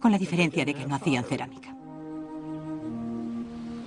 con 0.00 0.12
la 0.12 0.18
diferencia 0.18 0.64
de 0.64 0.74
que 0.74 0.86
no 0.86 0.94
hacían 0.94 1.24
cerámica. 1.24 1.74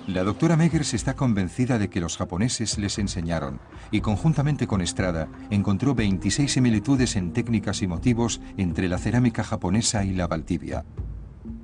La 0.08 0.24
doctora 0.24 0.56
Meggers 0.56 0.94
está 0.94 1.14
convencida 1.14 1.78
de 1.78 1.88
que 1.88 2.00
los 2.00 2.16
japoneses 2.16 2.76
les 2.76 2.98
enseñaron 2.98 3.60
y 3.92 4.00
conjuntamente 4.00 4.66
con 4.66 4.80
Estrada 4.80 5.28
encontró 5.48 5.94
26 5.94 6.52
similitudes 6.52 7.14
en 7.14 7.32
técnicas 7.32 7.82
y 7.82 7.86
motivos 7.86 8.40
entre 8.56 8.88
la 8.88 8.98
cerámica 8.98 9.44
japonesa 9.44 10.04
y 10.04 10.12
la 10.12 10.26
Valdivia. 10.26 10.84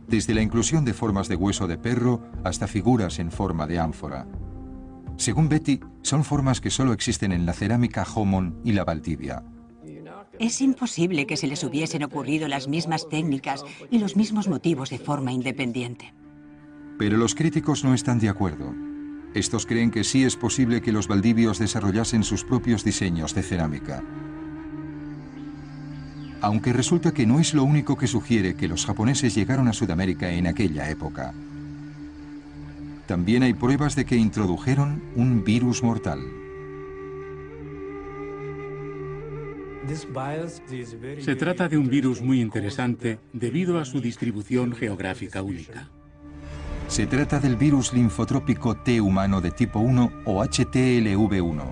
Desde 0.06 0.34
la 0.34 0.42
inclusión 0.42 0.84
de 0.84 0.94
formas 0.94 1.26
de 1.28 1.34
hueso 1.34 1.66
de 1.66 1.78
perro 1.78 2.22
hasta 2.44 2.68
figuras 2.68 3.18
en 3.18 3.32
forma 3.32 3.66
de 3.66 3.80
ánfora. 3.80 4.26
Según 5.18 5.48
Betty, 5.48 5.80
son 6.02 6.24
formas 6.24 6.60
que 6.60 6.70
solo 6.70 6.92
existen 6.92 7.32
en 7.32 7.44
la 7.44 7.52
cerámica 7.52 8.06
Homon 8.14 8.60
y 8.64 8.72
la 8.72 8.84
Valdivia. 8.84 9.42
Es 10.38 10.60
imposible 10.60 11.26
que 11.26 11.36
se 11.36 11.48
les 11.48 11.64
hubiesen 11.64 12.04
ocurrido 12.04 12.46
las 12.46 12.68
mismas 12.68 13.08
técnicas 13.08 13.64
y 13.90 13.98
los 13.98 14.16
mismos 14.16 14.46
motivos 14.46 14.90
de 14.90 14.98
forma 14.98 15.32
independiente. 15.32 16.14
Pero 16.98 17.16
los 17.16 17.34
críticos 17.34 17.82
no 17.82 17.94
están 17.94 18.20
de 18.20 18.28
acuerdo. 18.28 18.72
Estos 19.34 19.66
creen 19.66 19.90
que 19.90 20.04
sí 20.04 20.22
es 20.22 20.36
posible 20.36 20.80
que 20.80 20.92
los 20.92 21.08
valdivios 21.08 21.58
desarrollasen 21.58 22.22
sus 22.22 22.44
propios 22.44 22.84
diseños 22.84 23.34
de 23.34 23.42
cerámica. 23.42 24.04
Aunque 26.40 26.72
resulta 26.72 27.12
que 27.12 27.26
no 27.26 27.40
es 27.40 27.54
lo 27.54 27.64
único 27.64 27.96
que 27.96 28.06
sugiere 28.06 28.54
que 28.54 28.68
los 28.68 28.86
japoneses 28.86 29.34
llegaron 29.34 29.66
a 29.66 29.72
Sudamérica 29.72 30.30
en 30.30 30.46
aquella 30.46 30.88
época. 30.88 31.34
También 33.08 33.42
hay 33.42 33.54
pruebas 33.54 33.96
de 33.96 34.04
que 34.04 34.16
introdujeron 34.16 35.02
un 35.16 35.42
virus 35.42 35.82
mortal. 35.82 36.20
Se 41.18 41.34
trata 41.34 41.70
de 41.70 41.78
un 41.78 41.88
virus 41.88 42.20
muy 42.20 42.42
interesante 42.42 43.18
debido 43.32 43.78
a 43.78 43.86
su 43.86 44.02
distribución 44.02 44.74
geográfica 44.74 45.40
única. 45.40 45.88
Se 46.88 47.06
trata 47.06 47.40
del 47.40 47.56
virus 47.56 47.94
linfotrópico 47.94 48.76
T 48.76 49.00
humano 49.00 49.40
de 49.40 49.52
tipo 49.52 49.78
1 49.78 50.12
o 50.26 50.44
HTLV1. 50.44 51.64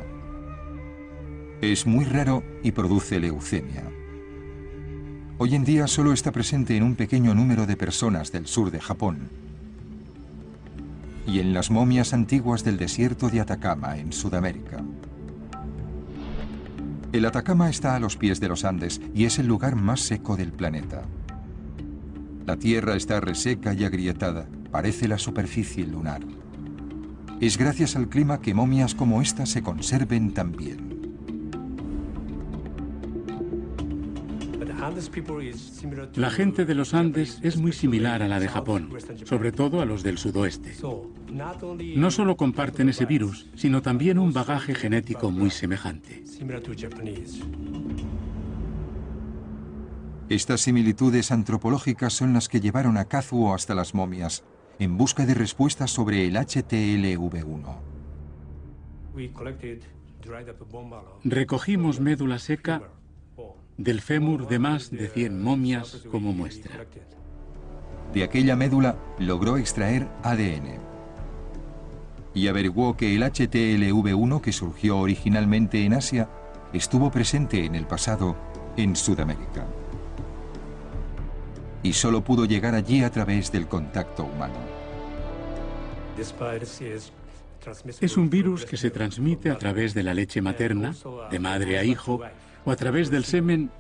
Es 1.61 1.87
muy 1.87 2.07
raro 2.07 2.43
y 2.63 2.73
produce 2.73 3.21
leucemia. 3.21 3.85
Hoy 5.37 5.55
en 5.55 5.65
día 5.65 5.87
solo 5.87 6.15
está 6.15 6.33
presente 6.33 6.79
en 6.79 6.83
un 6.83 6.97
pequeño 6.97 7.35
número 7.35 7.67
de 7.67 7.77
personas 7.77 8.33
del 8.33 8.47
sur 8.47 8.71
de 8.71 8.81
Japón 8.81 9.46
y 11.27 11.41
en 11.41 11.53
las 11.53 11.71
momias 11.71 12.13
antiguas 12.13 12.65
del 12.65 12.77
desierto 12.77 13.29
de 13.29 13.41
Atacama, 13.41 13.99
en 13.99 14.13
Sudamérica. 14.13 14.85
El 17.13 17.25
Atacama 17.25 17.71
está 17.71 17.97
a 17.97 18.01
los 18.01 18.17
pies 18.17 18.41
de 18.41 18.49
los 18.49 18.65
Andes 18.65 19.01
y 19.15 19.25
es 19.25 19.39
el 19.39 19.47
lugar 19.47 19.75
más 19.75 20.01
seco 20.01 20.37
del 20.37 20.53
planeta. 20.53 21.03
La 22.47 22.57
tierra 22.57 22.95
está 22.95 23.21
reseca 23.21 23.75
y 23.75 23.85
agrietada, 23.85 24.47
parece 24.71 25.09
la 25.09 25.19
superficie 25.19 25.87
lunar. 25.87 26.21
Es 27.41 27.59
gracias 27.59 27.97
al 27.97 28.09
clima 28.09 28.41
que 28.41 28.55
momias 28.55 28.95
como 28.95 29.21
esta 29.21 29.47
se 29.47 29.63
conserven 29.63 30.33
tan 30.33 30.53
bien. 30.53 30.86
La 36.15 36.31
gente 36.31 36.65
de 36.65 36.75
los 36.75 36.95
Andes 36.95 37.39
es 37.43 37.57
muy 37.57 37.73
similar 37.73 38.23
a 38.23 38.29
la 38.29 38.41
de 38.41 38.49
Japón, 38.49 38.91
sobre 39.25 39.53
todo 39.53 39.81
a 39.81 39.85
los 39.85 40.03
del 40.03 40.17
sudoeste. 40.17 40.75
No 41.97 42.11
solo 42.11 42.37
comparten 42.37 42.89
ese 42.89 43.05
virus, 43.05 43.47
sino 43.57 43.83
también 43.83 44.19
un 44.19 44.33
bagaje 44.33 44.75
genético 44.75 45.31
muy 45.31 45.51
semejante. 45.51 46.25
Estas 50.29 50.61
similitudes 50.61 51.31
antropológicas 51.31 52.13
son 52.13 52.33
las 52.33 52.49
que 52.49 52.61
llevaron 52.61 52.97
a 52.97 53.05
Kazuo 53.05 53.55
hasta 53.55 53.75
las 53.75 53.95
momias, 53.95 54.45
en 54.79 54.97
busca 54.97 55.27
de 55.27 55.35
respuestas 55.35 55.91
sobre 55.91 56.27
el 56.27 56.37
HTLV1. 56.37 57.77
Recogimos 61.25 62.01
médula 62.01 62.39
seca 62.39 62.83
del 63.77 64.01
fémur 64.01 64.49
de 64.49 64.59
más 64.59 64.91
de 64.91 65.09
100 65.09 65.43
momias 65.43 66.03
como 66.11 66.33
muestra. 66.33 66.87
De 68.13 68.25
aquella 68.25 68.57
médula 68.57 68.97
logró 69.19 69.57
extraer 69.57 70.09
ADN 70.23 70.79
y 72.35 72.49
averiguó 72.49 72.97
que 72.97 73.15
el 73.15 73.23
HTLV1 73.23 74.41
que 74.41 74.53
surgió 74.53 74.99
originalmente 74.99 75.85
en 75.85 75.95
Asia 75.95 76.29
estuvo 76.73 77.11
presente 77.11 77.65
en 77.65 77.75
el 77.75 77.87
pasado 77.87 78.37
en 78.77 78.95
Sudamérica 78.95 79.67
y 81.83 81.93
solo 81.93 82.23
pudo 82.23 82.45
llegar 82.45 82.75
allí 82.75 83.03
a 83.05 83.11
través 83.11 83.53
del 83.53 83.69
contacto 83.69 84.25
humano. 84.25 84.55
Es 88.01 88.17
un 88.17 88.31
virus 88.31 88.65
que 88.65 88.77
se 88.77 88.91
transmite 88.91 89.51
a 89.51 89.59
través 89.59 89.95
de 89.95 90.03
la 90.03 90.15
leche 90.15 90.41
materna, 90.41 90.95
de 91.31 91.39
madre 91.39 91.79
a 91.79 91.85
hijo, 91.85 92.21
o 92.67 92.71
a 92.71 92.77
través 92.77 93.11
del 93.11 93.25
semen 93.25 93.71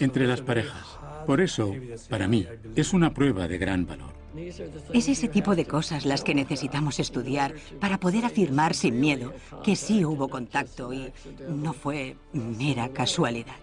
entre 0.00 0.26
las 0.26 0.40
parejas. 0.40 0.98
Por 1.26 1.40
eso, 1.40 1.72
para 2.08 2.26
mí, 2.26 2.46
es 2.74 2.92
una 2.92 3.14
prueba 3.14 3.46
de 3.46 3.58
gran 3.58 3.86
valor. 3.86 4.18
Es 4.92 5.08
ese 5.08 5.28
tipo 5.28 5.54
de 5.54 5.66
cosas 5.66 6.04
las 6.04 6.24
que 6.24 6.34
necesitamos 6.34 6.98
estudiar 6.98 7.54
para 7.80 7.98
poder 7.98 8.24
afirmar 8.24 8.74
sin 8.74 8.98
miedo 8.98 9.32
que 9.62 9.76
sí 9.76 10.04
hubo 10.04 10.28
contacto 10.28 10.92
y 10.92 11.12
no 11.48 11.72
fue 11.72 12.16
mera 12.32 12.88
casualidad. 12.88 13.56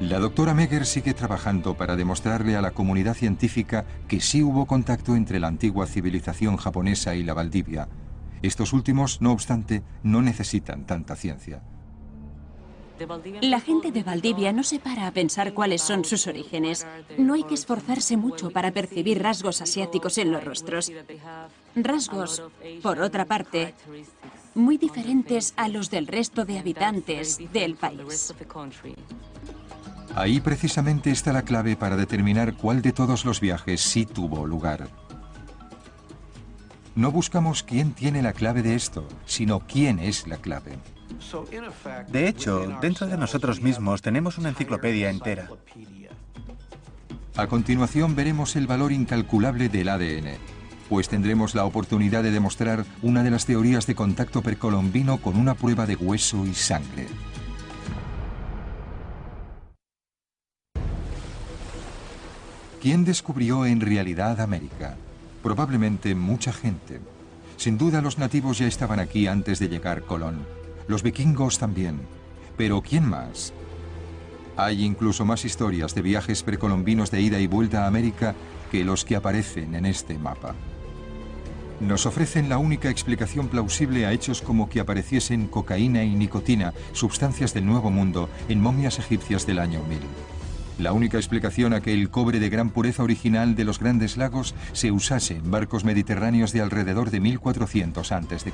La 0.00 0.18
doctora 0.18 0.54
Meger 0.54 0.86
sigue 0.86 1.14
trabajando 1.14 1.76
para 1.76 1.96
demostrarle 1.96 2.56
a 2.56 2.62
la 2.62 2.72
comunidad 2.72 3.14
científica 3.14 3.84
que 4.08 4.20
sí 4.20 4.42
hubo 4.42 4.66
contacto 4.66 5.14
entre 5.14 5.38
la 5.38 5.48
antigua 5.48 5.86
civilización 5.86 6.56
japonesa 6.56 7.14
y 7.14 7.22
la 7.22 7.34
Valdivia. 7.34 7.88
Estos 8.42 8.72
últimos, 8.72 9.20
no 9.20 9.30
obstante, 9.30 9.82
no 10.02 10.22
necesitan 10.22 10.86
tanta 10.86 11.14
ciencia. 11.14 11.62
La 13.40 13.60
gente 13.60 13.92
de 13.92 14.02
Valdivia 14.02 14.52
no 14.52 14.62
se 14.62 14.78
para 14.78 15.06
a 15.06 15.12
pensar 15.12 15.54
cuáles 15.54 15.82
son 15.82 16.04
sus 16.04 16.26
orígenes. 16.26 16.86
No 17.18 17.34
hay 17.34 17.44
que 17.44 17.54
esforzarse 17.54 18.16
mucho 18.16 18.50
para 18.50 18.72
percibir 18.72 19.22
rasgos 19.22 19.60
asiáticos 19.60 20.18
en 20.18 20.32
los 20.32 20.44
rostros. 20.44 20.92
Rasgos, 21.74 22.42
por 22.82 23.00
otra 23.00 23.24
parte, 23.24 23.74
muy 24.54 24.78
diferentes 24.78 25.54
a 25.56 25.68
los 25.68 25.90
del 25.90 26.06
resto 26.06 26.44
de 26.44 26.58
habitantes 26.58 27.38
del 27.52 27.76
país. 27.76 28.34
Ahí 30.14 30.40
precisamente 30.40 31.10
está 31.10 31.32
la 31.32 31.42
clave 31.42 31.74
para 31.76 31.96
determinar 31.96 32.54
cuál 32.56 32.82
de 32.82 32.92
todos 32.92 33.24
los 33.24 33.40
viajes 33.40 33.80
sí 33.80 34.04
tuvo 34.04 34.46
lugar. 34.46 34.88
No 36.94 37.10
buscamos 37.10 37.62
quién 37.62 37.92
tiene 37.92 38.20
la 38.20 38.34
clave 38.34 38.62
de 38.62 38.74
esto, 38.74 39.08
sino 39.24 39.60
quién 39.60 39.98
es 39.98 40.26
la 40.26 40.36
clave. 40.36 40.78
De 42.08 42.28
hecho, 42.28 42.78
dentro 42.80 43.06
de 43.06 43.16
nosotros 43.16 43.60
mismos 43.60 44.02
tenemos 44.02 44.38
una 44.38 44.50
enciclopedia 44.50 45.10
entera. 45.10 45.48
A 47.36 47.46
continuación 47.46 48.14
veremos 48.14 48.56
el 48.56 48.66
valor 48.66 48.92
incalculable 48.92 49.68
del 49.68 49.88
ADN, 49.88 50.36
pues 50.88 51.08
tendremos 51.08 51.54
la 51.54 51.64
oportunidad 51.64 52.22
de 52.22 52.30
demostrar 52.30 52.84
una 53.00 53.22
de 53.22 53.30
las 53.30 53.46
teorías 53.46 53.86
de 53.86 53.94
contacto 53.94 54.42
precolombino 54.42 55.16
con 55.18 55.36
una 55.36 55.54
prueba 55.54 55.86
de 55.86 55.96
hueso 55.96 56.44
y 56.44 56.52
sangre. 56.52 57.06
¿Quién 62.82 63.04
descubrió 63.04 63.64
en 63.64 63.80
realidad 63.80 64.40
América? 64.40 64.96
Probablemente 65.42 66.14
mucha 66.14 66.52
gente. 66.52 67.00
Sin 67.56 67.78
duda 67.78 68.02
los 68.02 68.18
nativos 68.18 68.58
ya 68.58 68.66
estaban 68.66 68.98
aquí 68.98 69.28
antes 69.28 69.60
de 69.60 69.68
llegar 69.68 70.02
Colón. 70.02 70.44
Los 70.92 71.02
vikingos 71.02 71.58
también. 71.58 72.00
Pero 72.58 72.82
¿quién 72.82 73.08
más? 73.08 73.54
Hay 74.58 74.84
incluso 74.84 75.24
más 75.24 75.46
historias 75.46 75.94
de 75.94 76.02
viajes 76.02 76.42
precolombinos 76.42 77.10
de 77.10 77.22
ida 77.22 77.40
y 77.40 77.46
vuelta 77.46 77.84
a 77.84 77.86
América 77.86 78.34
que 78.70 78.84
los 78.84 79.06
que 79.06 79.16
aparecen 79.16 79.74
en 79.74 79.86
este 79.86 80.18
mapa. 80.18 80.54
Nos 81.80 82.04
ofrecen 82.04 82.50
la 82.50 82.58
única 82.58 82.90
explicación 82.90 83.48
plausible 83.48 84.04
a 84.04 84.12
hechos 84.12 84.42
como 84.42 84.68
que 84.68 84.80
apareciesen 84.80 85.46
cocaína 85.46 86.04
y 86.04 86.14
nicotina, 86.14 86.74
sustancias 86.92 87.54
del 87.54 87.64
Nuevo 87.64 87.90
Mundo, 87.90 88.28
en 88.50 88.60
momias 88.60 88.98
egipcias 88.98 89.46
del 89.46 89.60
año 89.60 89.80
1000. 89.88 89.98
La 90.78 90.92
única 90.92 91.16
explicación 91.16 91.72
a 91.72 91.80
que 91.80 91.94
el 91.94 92.10
cobre 92.10 92.38
de 92.38 92.50
gran 92.50 92.68
pureza 92.68 93.02
original 93.02 93.54
de 93.54 93.64
los 93.64 93.78
grandes 93.78 94.18
lagos 94.18 94.54
se 94.74 94.92
usase 94.92 95.36
en 95.36 95.50
barcos 95.50 95.86
mediterráneos 95.86 96.52
de 96.52 96.60
alrededor 96.60 97.10
de 97.10 97.20
1400 97.20 98.12
a.C. 98.12 98.52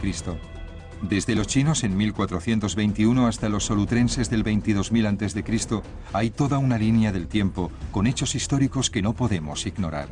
Desde 1.03 1.35
los 1.37 1.47
chinos 1.47 1.85
en 1.85 1.97
1421 1.97 3.27
hasta 3.27 3.49
los 3.49 3.65
solutrenses 3.65 4.31
del 4.31 4.45
22.000 4.45 5.07
a.C., 5.07 5.83
hay 6.13 6.31
toda 6.31 6.59
una 6.59 6.77
línea 6.77 7.13
del 7.13 7.29
tiempo 7.29 7.71
con 7.93 8.07
hechos 8.07 8.35
históricos 8.35 8.91
que 8.91 9.01
no 9.01 9.15
podemos 9.15 9.65
ignorar. 9.67 10.09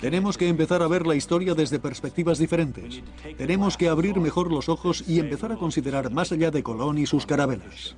Tenemos 0.00 0.38
que 0.38 0.48
empezar 0.48 0.82
a 0.82 0.88
ver 0.88 1.06
la 1.06 1.16
historia 1.16 1.54
desde 1.54 1.78
perspectivas 1.78 2.38
diferentes. 2.38 3.02
Tenemos 3.36 3.76
que 3.76 3.88
abrir 3.88 4.18
mejor 4.20 4.52
los 4.52 4.68
ojos 4.68 5.02
y 5.08 5.18
empezar 5.18 5.52
a 5.52 5.56
considerar 5.56 6.12
más 6.12 6.30
allá 6.30 6.50
de 6.50 6.62
Colón 6.62 6.98
y 6.98 7.06
sus 7.06 7.26
carabelas. 7.26 7.96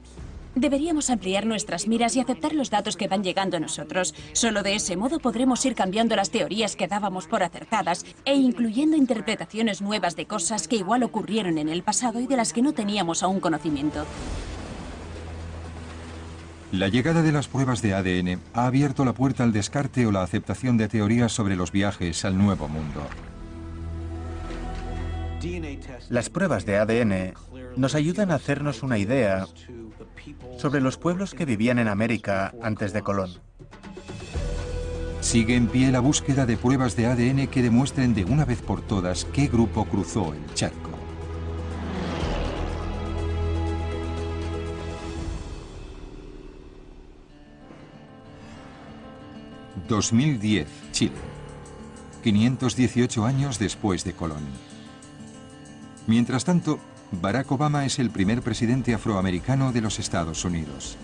Deberíamos 0.61 1.09
ampliar 1.09 1.47
nuestras 1.47 1.87
miras 1.87 2.17
y 2.17 2.21
aceptar 2.21 2.53
los 2.53 2.69
datos 2.69 2.97
que 2.97 3.07
van 3.07 3.23
llegando 3.23 3.57
a 3.57 3.61
nosotros. 3.61 4.13
Solo 4.33 4.65
de 4.65 4.75
ese 4.75 4.97
modo 4.97 5.21
podremos 5.21 5.65
ir 5.65 5.77
cambiando 5.77 6.17
las 6.17 6.31
teorías 6.31 6.75
que 6.75 6.89
dábamos 6.89 7.29
por 7.29 7.45
acertadas 7.45 8.05
e 8.25 8.35
incluyendo 8.35 8.97
interpretaciones 8.97 9.81
nuevas 9.81 10.17
de 10.17 10.27
cosas 10.27 10.67
que 10.67 10.75
igual 10.75 11.05
ocurrieron 11.05 11.59
en 11.59 11.69
el 11.69 11.85
pasado 11.85 12.21
y 12.21 12.27
de 12.27 12.37
las 12.37 12.53
que 12.53 12.63
no 12.63 12.73
teníamos 12.73 13.23
aún 13.23 13.39
conocimiento. 13.39 14.05
La 16.73 16.89
llegada 16.89 17.23
de 17.23 17.31
las 17.31 17.47
pruebas 17.47 17.81
de 17.81 17.95
ADN 17.95 18.41
ha 18.53 18.67
abierto 18.67 19.05
la 19.05 19.13
puerta 19.13 19.45
al 19.45 19.53
descarte 19.53 20.07
o 20.07 20.11
la 20.11 20.25
aceptación 20.25 20.77
de 20.77 20.89
teorías 20.89 21.31
sobre 21.31 21.55
los 21.55 21.71
viajes 21.71 22.25
al 22.25 22.37
Nuevo 22.37 22.67
Mundo. 22.67 23.07
Las 26.09 26.31
pruebas 26.31 26.67
de 26.67 26.79
ADN 26.79 27.35
nos 27.77 27.95
ayudan 27.95 28.33
a 28.33 28.35
hacernos 28.35 28.83
una 28.83 28.99
idea 28.99 29.47
sobre 30.59 30.81
los 30.81 30.97
pueblos 30.97 31.35
que 31.35 31.45
vivían 31.45 31.79
en 31.79 31.89
América 31.89 32.55
antes 32.63 32.93
de 32.93 33.03
Colón. 33.03 33.31
Sigue 35.21 35.57
en 35.57 35.67
pie 35.67 35.91
la 35.91 36.01
búsqueda 36.01 36.47
de 36.47 36.57
pruebas 36.57 36.97
de 36.97 37.07
ADN 37.07 37.49
que 37.49 37.63
demuestren 37.63 38.15
de 38.15 38.25
una 38.25 38.45
vez 38.45 38.63
por 38.63 38.81
todas 38.81 39.25
qué 39.27 39.49
grupo 39.49 39.85
cruzó 39.85 40.33
el 40.33 40.55
charco. 40.55 40.89
2010, 49.89 50.69
Chile. 50.93 51.15
518 52.23 53.25
años 53.25 53.59
después 53.59 54.05
de 54.05 54.13
Colón. 54.13 54.45
Mientras 56.07 56.45
tanto, 56.45 56.79
Barack 57.11 57.51
Obama 57.51 57.87
es 57.87 57.99
el 57.99 58.11
primer 58.11 58.43
presidente 58.43 58.93
afroamericano 58.93 59.73
de 59.73 59.81
los 59.81 59.99
Estados 59.99 60.45
Unidos. 60.45 60.99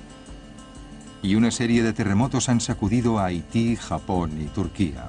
Y 1.23 1.35
una 1.35 1.51
serie 1.51 1.83
de 1.83 1.95
terremotos 1.95 2.51
han 2.51 2.61
sacudido 2.61 3.19
a 3.19 3.27
Haití, 3.27 3.77
Japón 3.77 4.39
y 4.41 4.47
Turquía. 4.47 5.09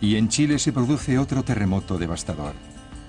Y 0.00 0.14
en 0.14 0.28
Chile 0.28 0.60
se 0.60 0.72
produce 0.72 1.18
otro 1.18 1.42
terremoto 1.42 1.98
devastador. 1.98 2.54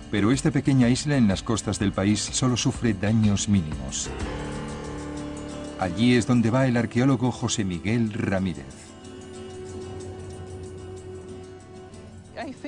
Pero 0.10 0.32
esta 0.32 0.50
pequeña 0.50 0.90
isla 0.90 1.18
en 1.18 1.28
las 1.28 1.44
costas 1.44 1.78
del 1.78 1.94
país 1.94 2.20
solo 2.20 2.58
sufre 2.58 2.96
daños 2.96 3.48
mínimos. 3.48 4.10
Allí 5.80 6.16
es 6.16 6.26
donde 6.26 6.50
va 6.50 6.66
el 6.66 6.76
arqueólogo 6.76 7.32
José 7.32 7.64
Miguel 7.64 8.12
Ramírez. 8.12 8.90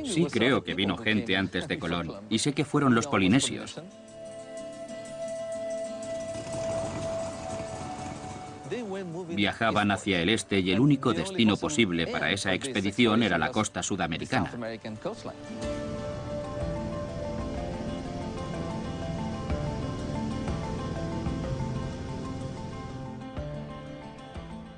Sí 0.06 0.28
creo 0.30 0.64
que 0.64 0.76
vino 0.76 0.96
gente 0.98 1.36
antes 1.36 1.68
de 1.68 1.80
Colón 1.80 2.12
y 2.30 2.38
sé 2.40 2.54
que 2.54 2.66
fueron 2.66 2.94
los 2.94 3.08
polinesios. 3.08 3.82
Viajaban 9.30 9.92
hacia 9.92 10.22
el 10.22 10.30
este 10.30 10.60
y 10.60 10.72
el 10.72 10.80
único 10.80 11.14
destino 11.14 11.58
posible 11.58 12.08
para 12.08 12.32
esa 12.32 12.54
expedición 12.54 13.24
era 13.24 13.38
la 13.38 13.52
costa 13.52 13.84
sudamericana. 13.84 14.52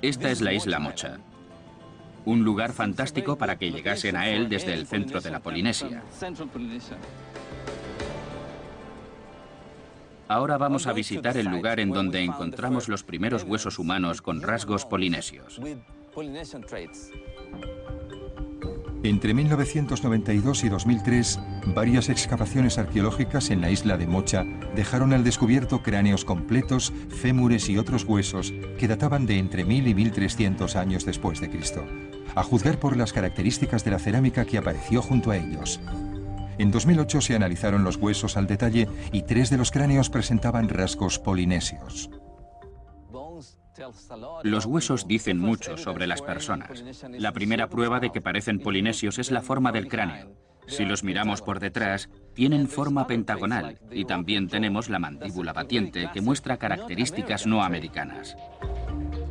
Esta 0.02 0.30
es 0.30 0.40
la 0.40 0.52
isla 0.52 0.78
Mocha 0.78 1.18
un 2.24 2.42
lugar 2.42 2.72
fantástico 2.72 3.36
para 3.36 3.56
que 3.56 3.70
llegasen 3.70 4.16
a 4.16 4.28
él 4.28 4.48
desde 4.48 4.74
el 4.74 4.86
centro 4.86 5.20
de 5.20 5.30
la 5.30 5.40
Polinesia. 5.40 6.02
Ahora 10.28 10.56
vamos 10.58 10.86
a 10.86 10.92
visitar 10.92 11.36
el 11.36 11.46
lugar 11.46 11.80
en 11.80 11.90
donde 11.90 12.22
encontramos 12.22 12.88
los 12.88 13.02
primeros 13.02 13.44
huesos 13.44 13.78
humanos 13.78 14.22
con 14.22 14.40
rasgos 14.42 14.86
polinesios. 14.86 15.60
Entre 19.02 19.34
1992 19.34 20.64
y 20.64 20.68
2003, 20.70 21.40
varias 21.74 22.08
excavaciones 22.08 22.78
arqueológicas 22.78 23.50
en 23.50 23.60
la 23.60 23.68
isla 23.70 23.98
de 23.98 24.06
Mocha 24.06 24.46
dejaron 24.74 25.12
al 25.12 25.24
descubierto 25.24 25.82
cráneos 25.82 26.24
completos, 26.24 26.90
fémures 27.10 27.68
y 27.68 27.76
otros 27.76 28.04
huesos 28.04 28.54
que 28.78 28.88
databan 28.88 29.26
de 29.26 29.38
entre 29.38 29.66
1000 29.66 29.88
y 29.88 29.94
1300 29.94 30.76
años 30.76 31.04
después 31.04 31.38
de 31.42 31.50
Cristo, 31.50 31.84
a 32.34 32.42
juzgar 32.42 32.80
por 32.80 32.96
las 32.96 33.12
características 33.12 33.84
de 33.84 33.90
la 33.90 33.98
cerámica 33.98 34.46
que 34.46 34.56
apareció 34.56 35.02
junto 35.02 35.32
a 35.32 35.36
ellos. 35.36 35.80
En 36.58 36.70
2008 36.70 37.20
se 37.20 37.34
analizaron 37.34 37.84
los 37.84 37.96
huesos 37.96 38.36
al 38.36 38.46
detalle 38.46 38.88
y 39.12 39.22
tres 39.22 39.50
de 39.50 39.56
los 39.56 39.70
cráneos 39.70 40.10
presentaban 40.10 40.68
rasgos 40.68 41.18
polinesios. 41.18 42.10
Los 44.44 44.66
huesos 44.66 45.08
dicen 45.08 45.38
mucho 45.38 45.76
sobre 45.76 46.06
las 46.06 46.22
personas. 46.22 46.84
La 47.10 47.32
primera 47.32 47.68
prueba 47.68 47.98
de 47.98 48.10
que 48.10 48.20
parecen 48.20 48.60
polinesios 48.60 49.18
es 49.18 49.30
la 49.30 49.42
forma 49.42 49.72
del 49.72 49.88
cráneo. 49.88 50.32
Si 50.66 50.84
los 50.84 51.04
miramos 51.04 51.42
por 51.42 51.60
detrás, 51.60 52.08
tienen 52.34 52.68
forma 52.68 53.06
pentagonal 53.06 53.78
y 53.90 54.04
también 54.04 54.48
tenemos 54.48 54.88
la 54.88 54.98
mandíbula 54.98 55.52
batiente 55.52 56.08
que 56.12 56.22
muestra 56.22 56.56
características 56.56 57.46
no 57.46 57.62
americanas. 57.62 58.36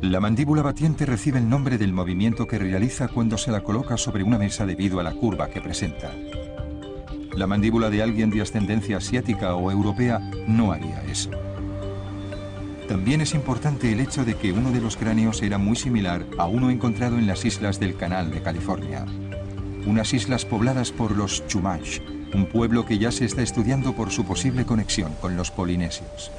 La 0.00 0.20
mandíbula 0.20 0.62
batiente 0.62 1.06
recibe 1.06 1.38
el 1.38 1.48
nombre 1.48 1.78
del 1.78 1.92
movimiento 1.92 2.46
que 2.46 2.58
realiza 2.58 3.08
cuando 3.08 3.38
se 3.38 3.50
la 3.50 3.62
coloca 3.62 3.96
sobre 3.96 4.22
una 4.22 4.38
mesa 4.38 4.66
debido 4.66 5.00
a 5.00 5.02
la 5.02 5.12
curva 5.12 5.48
que 5.48 5.60
presenta. 5.60 6.12
La 7.36 7.46
mandíbula 7.48 7.90
de 7.90 8.02
alguien 8.02 8.30
de 8.30 8.42
ascendencia 8.42 8.98
asiática 8.98 9.54
o 9.56 9.70
europea 9.70 10.20
no 10.46 10.72
haría 10.72 11.02
eso. 11.10 11.30
También 12.88 13.20
es 13.22 13.34
importante 13.34 13.90
el 13.90 14.00
hecho 14.00 14.24
de 14.24 14.34
que 14.36 14.52
uno 14.52 14.70
de 14.70 14.80
los 14.80 14.96
cráneos 14.96 15.42
era 15.42 15.58
muy 15.58 15.74
similar 15.74 16.24
a 16.38 16.46
uno 16.46 16.70
encontrado 16.70 17.18
en 17.18 17.26
las 17.26 17.44
islas 17.44 17.80
del 17.80 17.96
Canal 17.96 18.30
de 18.30 18.42
California. 18.42 19.04
Unas 19.86 20.14
islas 20.14 20.44
pobladas 20.44 20.92
por 20.92 21.16
los 21.16 21.46
Chumash, 21.46 22.00
un 22.34 22.46
pueblo 22.46 22.84
que 22.84 22.98
ya 22.98 23.10
se 23.10 23.24
está 23.24 23.42
estudiando 23.42 23.94
por 23.94 24.10
su 24.10 24.24
posible 24.24 24.64
conexión 24.64 25.12
con 25.20 25.36
los 25.36 25.50
polinesios. 25.50 26.30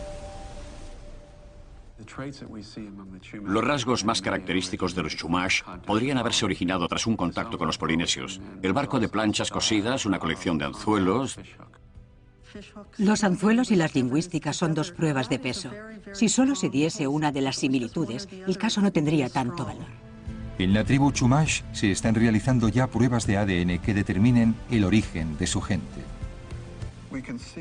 Los 3.43 3.63
rasgos 3.63 4.05
más 4.05 4.21
característicos 4.21 4.95
de 4.95 5.03
los 5.03 5.15
Chumash 5.15 5.61
podrían 5.85 6.17
haberse 6.17 6.45
originado 6.45 6.87
tras 6.87 7.07
un 7.07 7.17
contacto 7.17 7.57
con 7.57 7.67
los 7.67 7.77
polinesios. 7.77 8.39
El 8.61 8.73
barco 8.73 8.99
de 8.99 9.09
planchas 9.09 9.51
cosidas, 9.51 10.05
una 10.05 10.19
colección 10.19 10.57
de 10.57 10.65
anzuelos, 10.65 11.37
los 12.97 13.23
anzuelos 13.23 13.71
y 13.71 13.75
las 13.75 13.95
lingüísticas 13.95 14.55
son 14.55 14.73
dos 14.73 14.91
pruebas 14.91 15.29
de 15.29 15.39
peso. 15.39 15.71
Si 16.13 16.29
solo 16.29 16.55
se 16.55 16.69
diese 16.69 17.07
una 17.07 17.31
de 17.31 17.41
las 17.41 17.57
similitudes, 17.57 18.29
el 18.47 18.57
caso 18.57 18.81
no 18.81 18.91
tendría 18.91 19.29
tanto 19.29 19.65
valor. 19.65 19.87
En 20.57 20.73
la 20.73 20.85
tribu 20.85 21.11
Chumash 21.11 21.63
se 21.73 21.91
están 21.91 22.15
realizando 22.15 22.69
ya 22.69 22.87
pruebas 22.87 23.27
de 23.27 23.37
ADN 23.37 23.79
que 23.79 23.93
determinen 23.93 24.55
el 24.71 24.85
origen 24.85 25.37
de 25.37 25.47
su 25.47 25.59
gente. 25.59 26.01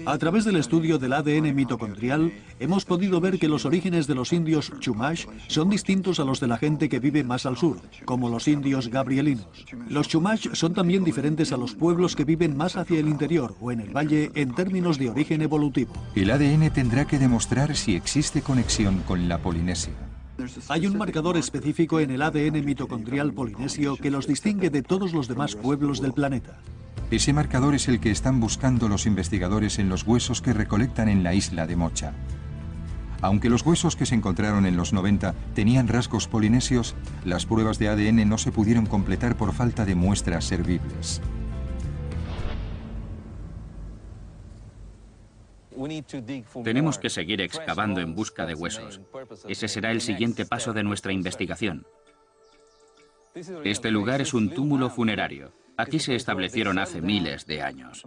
A 0.07 0.19
través 0.19 0.45
del 0.45 0.57
estudio 0.57 0.99
del 0.99 1.13
ADN 1.13 1.55
mitocondrial, 1.55 2.33
hemos 2.59 2.85
podido 2.85 3.21
ver 3.21 3.39
que 3.39 3.49
los 3.49 3.65
orígenes 3.65 4.07
de 4.07 4.15
los 4.15 4.33
indios 4.33 4.73
Chumash 4.81 5.27
son 5.49 5.71
distintos 5.71 6.21
a 6.21 6.25
los 6.25 6.41
de 6.41 6.49
la 6.49 6.57
gente 6.57 6.89
que 6.89 7.01
vive 7.01 7.25
más 7.25 7.47
al 7.47 7.57
sur, 7.57 7.79
como 8.05 8.29
los 8.29 8.49
indios 8.49 8.89
gabrielinos. 8.89 9.47
Los 9.89 10.09
Chumash 10.09 10.49
son 10.55 10.75
también 10.75 11.05
diferentes 11.05 11.53
a 11.53 11.57
los 11.57 11.75
pueblos 11.75 12.17
que 12.17 12.25
viven 12.25 12.57
más 12.57 12.77
hacia 12.77 12.99
el 12.99 13.09
interior 13.09 13.55
o 13.61 13.71
en 13.71 13.81
el 13.81 13.97
valle 13.97 14.31
en 14.35 14.55
términos 14.55 14.99
de 14.99 15.11
origen 15.11 15.43
evolutivo. 15.43 15.93
El 16.15 16.31
ADN 16.31 16.71
tendrá 16.71 17.07
que 17.07 17.19
demostrar 17.19 17.77
si 17.77 17.95
existe 17.95 18.43
conexión 18.43 19.01
con 19.07 19.29
la 19.29 19.39
Polinesia. 19.39 19.93
Hay 20.69 20.87
un 20.87 20.99
marcador 20.99 21.37
específico 21.37 22.01
en 22.01 22.11
el 22.11 22.23
ADN 22.23 22.65
mitocondrial 22.65 23.33
polinesio 23.33 23.97
que 23.97 24.11
los 24.11 24.27
distingue 24.27 24.69
de 24.69 24.83
todos 24.83 25.13
los 25.13 25.29
demás 25.29 25.55
pueblos 25.55 26.01
del 26.01 26.13
planeta. 26.13 26.59
Ese 27.11 27.33
marcador 27.33 27.75
es 27.75 27.89
el 27.89 28.01
que 28.01 28.11
están 28.11 28.41
buscando 28.41 28.89
los 28.89 29.07
investigadores 29.07 29.79
en 29.79 29.89
los 29.89 30.05
huesos 30.05 30.43
que 30.43 30.53
recolectan 30.53 31.09
en 31.09 31.23
la 31.23 31.35
isla 31.35 31.67
de 31.67 31.77
Mocha. 31.77 32.13
Aunque 33.21 33.49
los 33.49 33.65
huesos 33.65 33.97
que 33.97 34.05
se 34.05 34.15
encontraron 34.15 34.67
en 34.67 34.77
los 34.77 34.93
90 34.93 35.35
tenían 35.55 35.89
rasgos 35.89 36.29
polinesios, 36.29 36.95
las 37.25 37.47
pruebas 37.47 37.79
de 37.79 37.89
ADN 37.89 38.29
no 38.29 38.37
se 38.37 38.53
pudieron 38.53 38.87
completar 38.87 39.37
por 39.37 39.55
falta 39.55 39.85
de 39.85 39.95
muestras 39.95 40.45
servibles. 40.45 41.23
Tenemos 46.63 46.99
que 46.99 47.11
seguir 47.11 47.41
excavando 47.41 48.01
en 48.01 48.15
busca 48.15 48.47
de 48.47 48.55
huesos. 48.55 49.01
Ese 49.49 49.69
será 49.69 49.91
el 49.91 50.01
siguiente 50.01 50.45
paso 50.45 50.73
de 50.73 50.83
nuestra 50.83 51.13
investigación. 51.13 51.87
Este 53.65 53.91
lugar 53.91 54.21
es 54.21 54.35
un 54.35 54.51
túmulo 54.51 54.91
funerario. 54.91 55.53
Aquí 55.77 55.99
se 55.99 56.15
establecieron 56.15 56.79
hace 56.79 57.01
miles 57.01 57.47
de 57.47 57.63
años. 57.63 58.05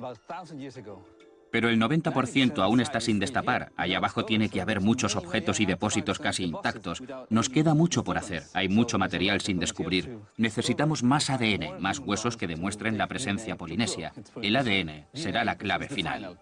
Pero 1.51 1.69
el 1.69 1.79
90% 1.79 2.61
aún 2.61 2.81
está 2.81 2.99
sin 2.99 3.19
destapar. 3.19 3.71
Ahí 3.77 3.93
abajo 3.93 4.25
tiene 4.25 4.49
que 4.49 4.61
haber 4.61 4.81
muchos 4.81 5.15
objetos 5.15 5.59
y 5.59 5.65
depósitos 5.65 6.19
casi 6.19 6.43
intactos. 6.43 7.01
Nos 7.29 7.49
queda 7.49 7.73
mucho 7.73 8.03
por 8.03 8.17
hacer. 8.17 8.43
Hay 8.53 8.67
mucho 8.67 8.97
material 8.97 9.41
sin 9.41 9.59
descubrir. 9.59 10.19
Necesitamos 10.35 11.03
más 11.03 11.29
ADN, 11.29 11.79
más 11.79 11.99
huesos 11.99 12.37
que 12.37 12.47
demuestren 12.47 12.97
la 12.97 13.07
presencia 13.07 13.55
polinesia. 13.55 14.13
El 14.41 14.55
ADN 14.55 15.07
será 15.13 15.43
la 15.45 15.57
clave 15.57 15.87
final. 15.87 16.37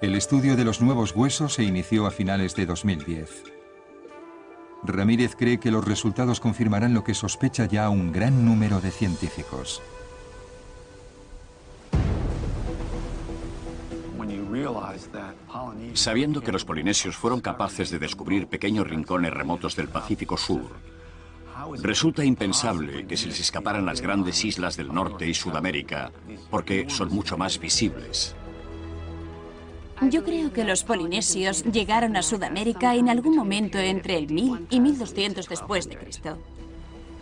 El 0.00 0.16
estudio 0.16 0.56
de 0.56 0.64
los 0.64 0.80
nuevos 0.80 1.14
huesos 1.14 1.54
se 1.54 1.62
inició 1.62 2.06
a 2.06 2.10
finales 2.10 2.56
de 2.56 2.66
2010. 2.66 3.61
Ramírez 4.84 5.36
cree 5.36 5.58
que 5.58 5.70
los 5.70 5.84
resultados 5.84 6.40
confirmarán 6.40 6.94
lo 6.94 7.04
que 7.04 7.14
sospecha 7.14 7.66
ya 7.66 7.88
un 7.88 8.12
gran 8.12 8.44
número 8.44 8.80
de 8.80 8.90
científicos. 8.90 9.80
Sabiendo 15.94 16.40
que 16.40 16.52
los 16.52 16.64
polinesios 16.64 17.16
fueron 17.16 17.40
capaces 17.40 17.90
de 17.90 17.98
descubrir 17.98 18.46
pequeños 18.46 18.86
rincones 18.86 19.32
remotos 19.32 19.76
del 19.76 19.88
Pacífico 19.88 20.36
Sur, 20.36 20.70
resulta 21.82 22.24
impensable 22.24 23.06
que 23.06 23.16
se 23.16 23.26
les 23.26 23.40
escaparan 23.40 23.86
las 23.86 24.00
grandes 24.00 24.44
islas 24.44 24.76
del 24.76 24.92
norte 24.92 25.26
y 25.28 25.34
Sudamérica, 25.34 26.10
porque 26.50 26.86
son 26.88 27.10
mucho 27.10 27.36
más 27.36 27.58
visibles. 27.58 28.34
Yo 30.10 30.24
creo 30.24 30.52
que 30.52 30.64
los 30.64 30.84
polinesios 30.84 31.64
llegaron 31.64 32.16
a 32.16 32.22
Sudamérica 32.22 32.94
en 32.94 33.08
algún 33.08 33.36
momento 33.36 33.78
entre 33.78 34.18
el 34.18 34.28
1000 34.28 34.66
y 34.70 34.80
1200 34.80 35.48
después 35.48 35.88
de 35.88 35.96
Cristo. 35.96 36.38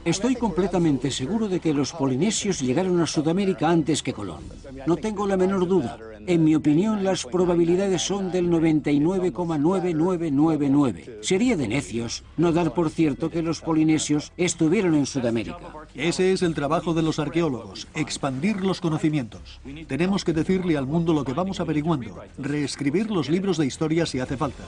Estoy 0.04 0.36
completamente 0.36 1.10
seguro 1.10 1.48
de 1.48 1.60
que 1.60 1.74
los 1.74 1.92
polinesios 1.92 2.60
llegaron 2.60 3.00
a 3.00 3.06
Sudamérica 3.06 3.68
antes 3.68 4.02
que 4.02 4.14
Colón. 4.14 4.42
No 4.86 4.96
tengo 4.96 5.26
la 5.26 5.36
menor 5.36 5.66
duda. 5.68 5.98
En 6.26 6.44
mi 6.44 6.54
opinión, 6.54 7.02
las 7.02 7.24
probabilidades 7.24 8.02
son 8.02 8.30
del 8.30 8.50
99,9999. 8.50 11.22
Sería 11.22 11.56
de 11.56 11.68
necios 11.68 12.22
no 12.36 12.52
dar 12.52 12.74
por 12.74 12.90
cierto 12.90 13.30
que 13.30 13.42
los 13.42 13.60
polinesios 13.60 14.32
estuvieron 14.36 14.94
en 14.94 15.06
Sudamérica. 15.06 15.58
Ese 15.94 16.32
es 16.32 16.42
el 16.42 16.54
trabajo 16.54 16.94
de 16.94 17.02
los 17.02 17.18
arqueólogos, 17.18 17.88
expandir 17.94 18.62
los 18.62 18.80
conocimientos. 18.80 19.60
Tenemos 19.86 20.24
que 20.24 20.32
decirle 20.32 20.76
al 20.76 20.86
mundo 20.86 21.12
lo 21.12 21.24
que 21.24 21.32
vamos 21.32 21.60
averiguando, 21.60 22.16
reescribir 22.38 23.10
los 23.10 23.28
libros 23.28 23.58
de 23.58 23.66
historia 23.66 24.06
si 24.06 24.20
hace 24.20 24.36
falta. 24.36 24.64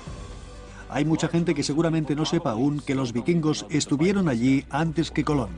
Hay 0.89 1.05
mucha 1.05 1.29
gente 1.29 1.55
que 1.55 1.63
seguramente 1.63 2.15
no 2.15 2.27
sepa 2.27 2.51
aún 2.51 2.81
que 2.81 2.95
los 2.95 3.13
vikingos 3.13 3.67
estuvieron 3.71 4.29
allí 4.29 4.65
antes 4.69 5.11
que 5.11 5.25
Colón. 5.25 5.51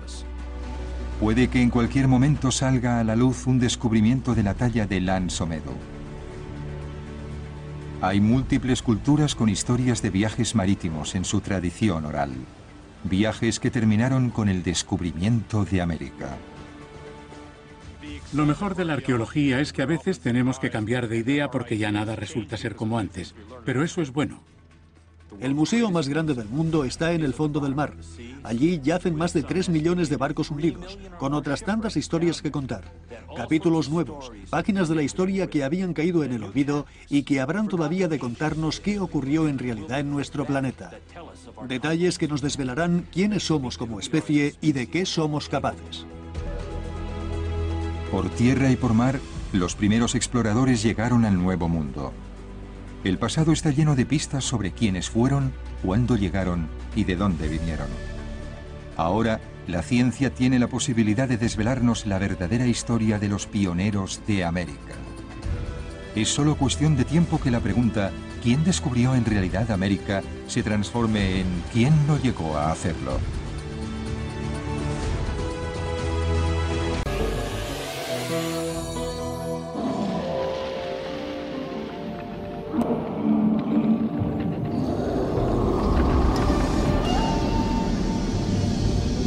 Puede 1.24 1.48
que 1.48 1.62
en 1.62 1.70
cualquier 1.70 2.06
momento 2.06 2.50
salga 2.50 3.00
a 3.00 3.02
la 3.02 3.16
luz 3.16 3.46
un 3.46 3.58
descubrimiento 3.58 4.34
de 4.34 4.42
la 4.42 4.52
talla 4.52 4.86
de 4.86 5.00
Lansomedo. 5.00 5.72
Hay 8.02 8.20
múltiples 8.20 8.82
culturas 8.82 9.34
con 9.34 9.48
historias 9.48 10.02
de 10.02 10.10
viajes 10.10 10.54
marítimos 10.54 11.14
en 11.14 11.24
su 11.24 11.40
tradición 11.40 12.04
oral. 12.04 12.34
Viajes 13.04 13.58
que 13.58 13.70
terminaron 13.70 14.28
con 14.28 14.50
el 14.50 14.62
descubrimiento 14.62 15.64
de 15.64 15.80
América. 15.80 16.36
Lo 18.34 18.44
mejor 18.44 18.74
de 18.74 18.84
la 18.84 18.92
arqueología 18.92 19.60
es 19.60 19.72
que 19.72 19.80
a 19.80 19.86
veces 19.86 20.20
tenemos 20.20 20.58
que 20.58 20.68
cambiar 20.68 21.08
de 21.08 21.16
idea 21.16 21.50
porque 21.50 21.78
ya 21.78 21.90
nada 21.90 22.16
resulta 22.16 22.58
ser 22.58 22.76
como 22.76 22.98
antes, 22.98 23.34
pero 23.64 23.82
eso 23.82 24.02
es 24.02 24.12
bueno. 24.12 24.42
El 25.40 25.54
museo 25.54 25.90
más 25.90 26.08
grande 26.08 26.34
del 26.34 26.48
mundo 26.48 26.84
está 26.84 27.12
en 27.12 27.22
el 27.22 27.34
fondo 27.34 27.60
del 27.60 27.74
mar. 27.74 27.94
Allí 28.42 28.80
yacen 28.82 29.14
más 29.14 29.32
de 29.32 29.42
3 29.42 29.68
millones 29.68 30.08
de 30.08 30.16
barcos 30.16 30.50
hundidos, 30.50 30.98
con 31.18 31.34
otras 31.34 31.62
tantas 31.62 31.96
historias 31.96 32.42
que 32.42 32.50
contar. 32.50 32.92
Capítulos 33.36 33.88
nuevos, 33.88 34.32
páginas 34.50 34.88
de 34.88 34.94
la 34.94 35.02
historia 35.02 35.48
que 35.48 35.64
habían 35.64 35.92
caído 35.92 36.24
en 36.24 36.32
el 36.32 36.44
olvido 36.44 36.86
y 37.08 37.22
que 37.24 37.40
habrán 37.40 37.68
todavía 37.68 38.08
de 38.08 38.18
contarnos 38.18 38.80
qué 38.80 39.00
ocurrió 39.00 39.48
en 39.48 39.58
realidad 39.58 40.00
en 40.00 40.10
nuestro 40.10 40.44
planeta. 40.44 40.92
Detalles 41.68 42.18
que 42.18 42.28
nos 42.28 42.42
desvelarán 42.42 43.06
quiénes 43.12 43.44
somos 43.44 43.76
como 43.76 44.00
especie 44.00 44.54
y 44.60 44.72
de 44.72 44.86
qué 44.88 45.06
somos 45.06 45.48
capaces. 45.48 46.06
Por 48.10 48.28
tierra 48.30 48.70
y 48.70 48.76
por 48.76 48.94
mar, 48.94 49.18
los 49.52 49.74
primeros 49.74 50.14
exploradores 50.14 50.82
llegaron 50.82 51.24
al 51.24 51.36
Nuevo 51.36 51.68
Mundo. 51.68 52.12
El 53.04 53.18
pasado 53.18 53.52
está 53.52 53.70
lleno 53.70 53.96
de 53.96 54.06
pistas 54.06 54.44
sobre 54.44 54.72
quiénes 54.72 55.10
fueron, 55.10 55.52
cuándo 55.82 56.16
llegaron 56.16 56.68
y 56.96 57.04
de 57.04 57.16
dónde 57.16 57.48
vinieron. 57.48 57.88
Ahora, 58.96 59.42
la 59.66 59.82
ciencia 59.82 60.34
tiene 60.34 60.58
la 60.58 60.68
posibilidad 60.68 61.28
de 61.28 61.36
desvelarnos 61.36 62.06
la 62.06 62.18
verdadera 62.18 62.66
historia 62.66 63.18
de 63.18 63.28
los 63.28 63.46
pioneros 63.46 64.22
de 64.26 64.44
América. 64.44 64.94
Es 66.14 66.30
solo 66.30 66.56
cuestión 66.56 66.96
de 66.96 67.04
tiempo 67.04 67.38
que 67.38 67.50
la 67.50 67.60
pregunta 67.60 68.10
¿quién 68.42 68.64
descubrió 68.64 69.14
en 69.14 69.26
realidad 69.26 69.70
América? 69.70 70.22
se 70.46 70.62
transforme 70.62 71.40
en 71.40 71.46
¿quién 71.74 72.06
no 72.06 72.18
llegó 72.18 72.56
a 72.56 72.72
hacerlo? 72.72 73.18